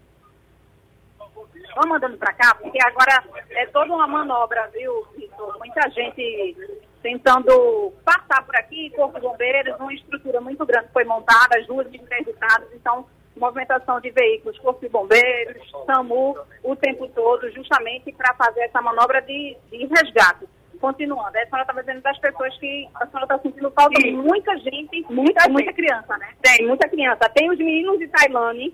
[1.75, 5.57] Vamos andando para cá, porque agora é toda uma manobra, viu, Vitor?
[5.59, 11.57] Muita gente tentando passar por aqui, Corpo de Bombeiros, uma estrutura muito grande foi montada,
[11.57, 13.05] as ruas interditadas, então
[13.35, 19.21] movimentação de veículos, Corpo de Bombeiros, SAMU, o tempo todo, justamente para fazer essa manobra
[19.21, 20.45] de, de resgate.
[20.79, 24.57] Continuando, a senhora está dizendo das pessoas que a senhora está sentindo falta de muita
[24.59, 26.29] gente, muita, muita, muita criança, né?
[26.41, 27.29] Tem, muita criança.
[27.29, 28.71] Tem os meninos de Tailândia,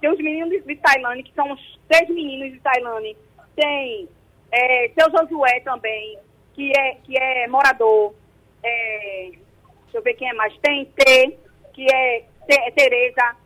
[0.00, 3.16] tem os meninos de Tailândia, que são os três meninos de Tailândia.
[3.54, 4.08] Tem
[4.50, 6.18] é, seu Josué também,
[6.54, 8.12] que é, que é morador.
[8.64, 9.30] É,
[9.84, 10.52] deixa eu ver quem é mais.
[10.58, 11.38] Tem T,
[11.72, 12.24] que é
[12.72, 13.36] Tereza.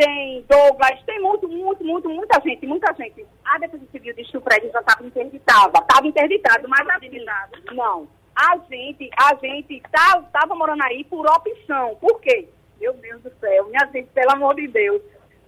[0.00, 3.26] Tem Douglas, tem muito, muito, muito, muita gente, muita gente.
[3.44, 5.78] A Defesa Civil o prédio já estava interditado.
[5.78, 7.24] Estava interditado, mas assim,
[7.72, 8.08] não.
[8.34, 11.96] A gente, a gente estava tá, morando aí por opção.
[11.96, 12.48] Por quê?
[12.80, 15.02] Meu Deus do céu, minha gente, pelo amor de Deus.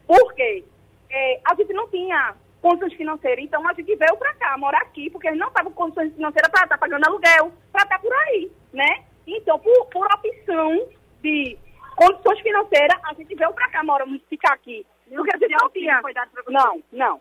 [0.06, 0.62] Por quê?
[1.08, 5.08] É, a gente não tinha condições financeiras, então a gente veio para cá, morar aqui,
[5.08, 8.12] porque não estava com condições financeiras para estar tá pagando aluguel, para estar tá por
[8.12, 9.04] aí, né?
[9.26, 10.88] Então, por, por opção
[11.22, 11.56] de
[11.96, 14.86] condições financeiras, a gente veio para cá, mora, ficar aqui.
[15.08, 16.00] Porque a gente não tinha.
[16.48, 17.18] Não, não.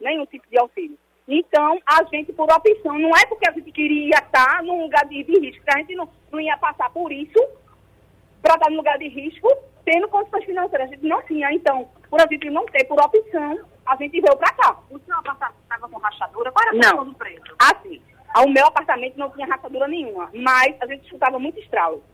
[0.00, 0.98] Nenhum tipo de auxílio.
[1.28, 5.24] Então, a gente, por opção, não é porque a gente queria estar num lugar de,
[5.24, 7.38] de risco, a gente não, não ia passar por isso,
[8.40, 9.48] para estar num lugar de risco,
[9.84, 10.88] tendo condições financeiras.
[10.88, 11.52] A gente não tinha.
[11.52, 14.78] Então, por a gente não ter, por opção, a gente veio para cá.
[14.88, 16.52] O seu apartamento estava com rachadura?
[16.52, 17.14] Qual era não.
[17.14, 17.56] preço?
[17.58, 18.00] Assim,
[18.44, 22.04] o meu apartamento não tinha rachadura nenhuma, mas a gente escutava muito estralo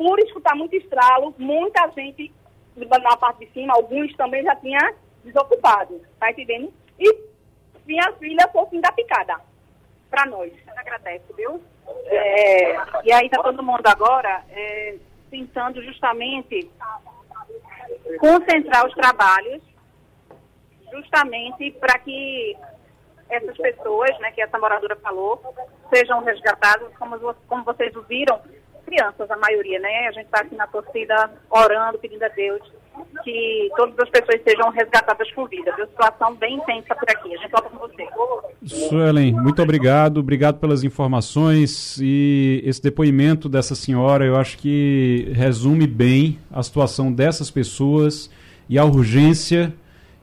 [0.00, 2.32] por escutar muito estralo, muita gente
[2.74, 6.72] na parte de cima, alguns também já tinha desocupado, tá entendendo?
[6.98, 7.18] E
[7.84, 9.38] minha filha foi o fim da picada
[10.08, 10.50] para nós.
[10.74, 11.62] Agradece, viu?
[12.06, 14.96] É, e aí tá todo mundo agora é,
[15.30, 16.70] tentando justamente
[18.18, 19.62] concentrar os trabalhos
[20.90, 22.56] justamente para que
[23.28, 25.42] essas pessoas, né, que essa moradora falou,
[25.92, 28.40] sejam resgatadas, como, como vocês ouviram,
[28.90, 30.08] crianças, a maioria, né?
[30.08, 32.60] A gente está aqui na torcida orando, pedindo a Deus
[33.22, 35.74] que todas as pessoas sejam resgatadas com vida.
[35.76, 35.86] Viu?
[35.86, 37.34] Situação bem intensa por aqui.
[37.34, 38.06] A gente volta com você.
[38.66, 40.18] Suelen, muito obrigado.
[40.18, 47.12] Obrigado pelas informações e esse depoimento dessa senhora, eu acho que resume bem a situação
[47.12, 48.30] dessas pessoas
[48.68, 49.72] e a urgência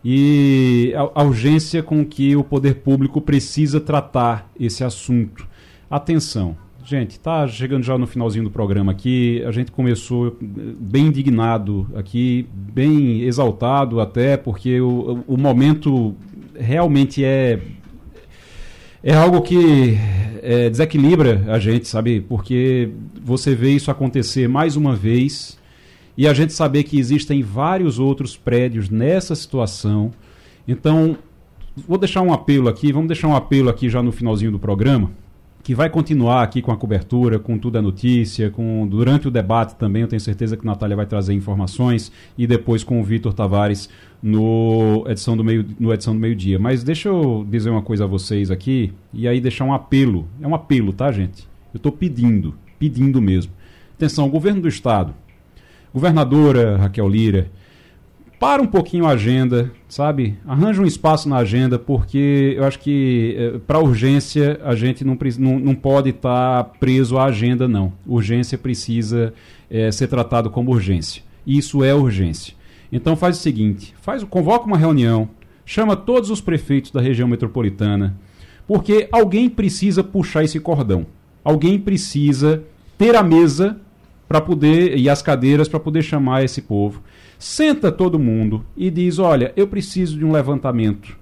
[0.04, 5.48] e a, a urgência com que o poder público precisa tratar esse assunto.
[5.90, 6.56] Atenção,
[6.90, 9.44] Gente, tá chegando já no finalzinho do programa aqui.
[9.46, 16.16] A gente começou bem indignado aqui, bem exaltado até, porque o, o momento
[16.58, 17.60] realmente é
[19.04, 19.98] é algo que
[20.42, 22.22] é, desequilibra a gente, sabe?
[22.22, 22.90] Porque
[23.22, 25.60] você vê isso acontecer mais uma vez
[26.18, 30.14] e a gente saber que existem vários outros prédios nessa situação.
[30.66, 31.18] Então,
[31.86, 35.12] vou deixar um apelo aqui, vamos deixar um apelo aqui já no finalzinho do programa
[35.68, 39.76] que vai continuar aqui com a cobertura, com tudo a notícia, com durante o debate
[39.76, 43.34] também, eu tenho certeza que a Natália vai trazer informações e depois com o Vitor
[43.34, 43.90] Tavares
[44.24, 46.58] no edição do meio no edição do meio-dia.
[46.58, 50.26] Mas deixa eu dizer uma coisa a vocês aqui e aí deixar um apelo.
[50.42, 51.46] É um apelo, tá, gente?
[51.74, 53.52] Eu estou pedindo, pedindo mesmo.
[53.94, 55.14] Atenção, governo do estado,
[55.94, 57.52] governadora Raquel Lira,
[58.40, 60.38] para um pouquinho a agenda, sabe?
[60.46, 65.18] Arranja um espaço na agenda, porque eu acho que eh, para urgência a gente não,
[65.40, 67.94] não, não pode estar tá preso à agenda, não.
[68.06, 69.34] Urgência precisa
[69.70, 71.24] eh, ser tratado como urgência.
[71.46, 72.54] Isso é urgência.
[72.92, 75.30] Então faz o seguinte: faz, convoca uma reunião,
[75.66, 78.16] chama todos os prefeitos da região metropolitana,
[78.68, 81.08] porque alguém precisa puxar esse cordão.
[81.44, 82.64] Alguém precisa
[82.98, 83.80] ter a mesa
[84.28, 87.02] para poder e as cadeiras para poder chamar esse povo.
[87.40, 91.18] Senta todo mundo e diz: olha, eu preciso de um levantamento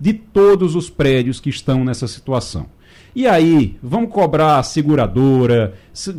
[0.00, 2.66] de todos os prédios que estão nessa situação.
[3.14, 5.74] E aí, vamos cobrar a seguradora,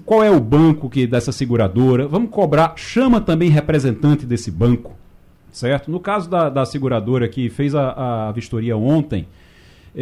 [0.06, 4.98] qual é o banco que dessa seguradora, vamos cobrar, chama também representante desse banco,
[5.52, 5.90] certo?
[5.90, 9.28] No caso da, da seguradora que fez a, a vistoria ontem,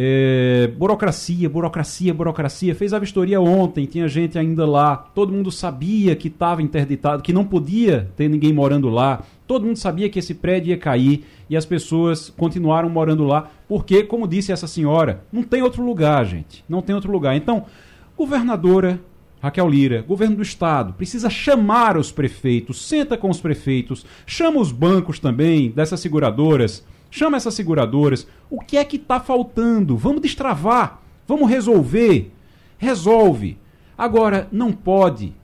[0.00, 2.72] é, burocracia, burocracia, burocracia.
[2.72, 4.96] Fez a vistoria ontem, tinha gente ainda lá.
[4.96, 9.24] Todo mundo sabia que estava interditado, que não podia ter ninguém morando lá.
[9.44, 13.50] Todo mundo sabia que esse prédio ia cair e as pessoas continuaram morando lá.
[13.66, 16.64] Porque, como disse essa senhora, não tem outro lugar, gente.
[16.68, 17.34] Não tem outro lugar.
[17.34, 17.64] Então,
[18.16, 19.00] governadora
[19.42, 24.70] Raquel Lira, governo do estado, precisa chamar os prefeitos, senta com os prefeitos, chama os
[24.70, 28.26] bancos também, dessas seguradoras Chama essas seguradoras.
[28.50, 29.96] O que é que está faltando?
[29.96, 31.00] Vamos destravar.
[31.26, 32.32] Vamos resolver.
[32.76, 33.58] Resolve.
[33.96, 35.34] Agora, não pode.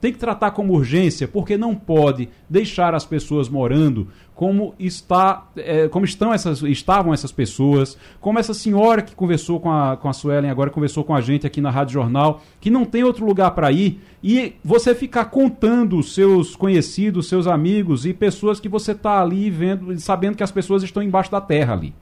[0.00, 5.88] Tem que tratar como urgência, porque não pode deixar as pessoas morando como está, é,
[5.88, 10.12] como estão essas, estavam essas pessoas, como essa senhora que conversou com a, com a
[10.12, 13.52] Suelen agora, conversou com a gente aqui na Rádio Jornal, que não tem outro lugar
[13.52, 19.20] para ir, e você ficar contando seus conhecidos, seus amigos e pessoas que você está
[19.22, 21.94] ali vendo, sabendo que as pessoas estão embaixo da terra ali,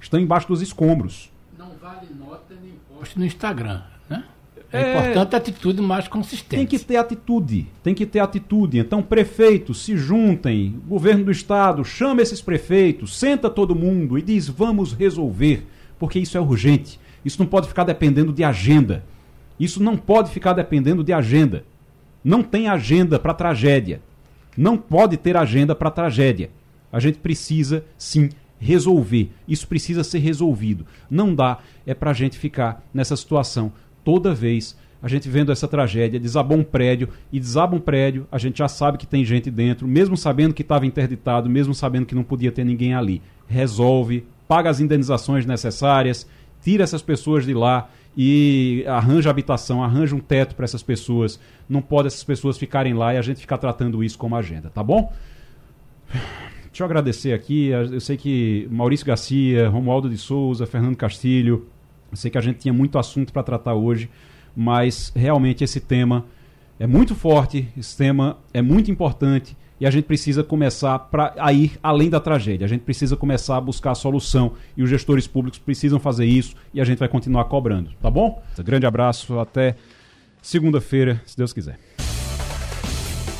[0.00, 1.30] estão embaixo dos escombros.
[1.56, 3.82] Não vale nota nem post no Instagram.
[4.76, 6.56] É, é importante a atitude mais consistente.
[6.56, 8.78] Tem que ter atitude, tem que ter atitude.
[8.78, 14.48] Então, prefeitos, se juntem, governo do estado, chama esses prefeitos, senta todo mundo e diz:
[14.48, 15.66] vamos resolver,
[15.98, 17.00] porque isso é urgente.
[17.24, 19.04] Isso não pode ficar dependendo de agenda.
[19.58, 21.64] Isso não pode ficar dependendo de agenda.
[22.22, 24.00] Não tem agenda para tragédia.
[24.56, 26.50] Não pode ter agenda para tragédia.
[26.92, 29.30] A gente precisa, sim, resolver.
[29.46, 30.86] Isso precisa ser resolvido.
[31.10, 33.72] Não dá é para a gente ficar nessa situação
[34.06, 38.38] toda vez a gente vendo essa tragédia, desabou um prédio e desaba um prédio, a
[38.38, 42.14] gente já sabe que tem gente dentro, mesmo sabendo que estava interditado, mesmo sabendo que
[42.14, 43.20] não podia ter ninguém ali.
[43.48, 46.24] Resolve, paga as indenizações necessárias,
[46.62, 51.38] tira essas pessoas de lá e arranja habitação, arranja um teto para essas pessoas.
[51.68, 54.84] Não pode essas pessoas ficarem lá e a gente ficar tratando isso como agenda, tá
[54.84, 55.12] bom?
[56.66, 57.68] Deixa eu agradecer aqui.
[57.68, 61.66] Eu sei que Maurício Garcia, Romualdo de Souza, Fernando Castilho.
[62.10, 64.10] Eu sei que a gente tinha muito assunto para tratar hoje,
[64.54, 66.24] mas realmente esse tema
[66.78, 71.52] é muito forte, esse tema é muito importante e a gente precisa começar pra, a
[71.52, 72.64] ir além da tragédia.
[72.64, 76.54] A gente precisa começar a buscar a solução e os gestores públicos precisam fazer isso
[76.72, 78.42] e a gente vai continuar cobrando, tá bom?
[78.58, 79.76] Um grande abraço, até
[80.40, 81.85] segunda-feira, se Deus quiser.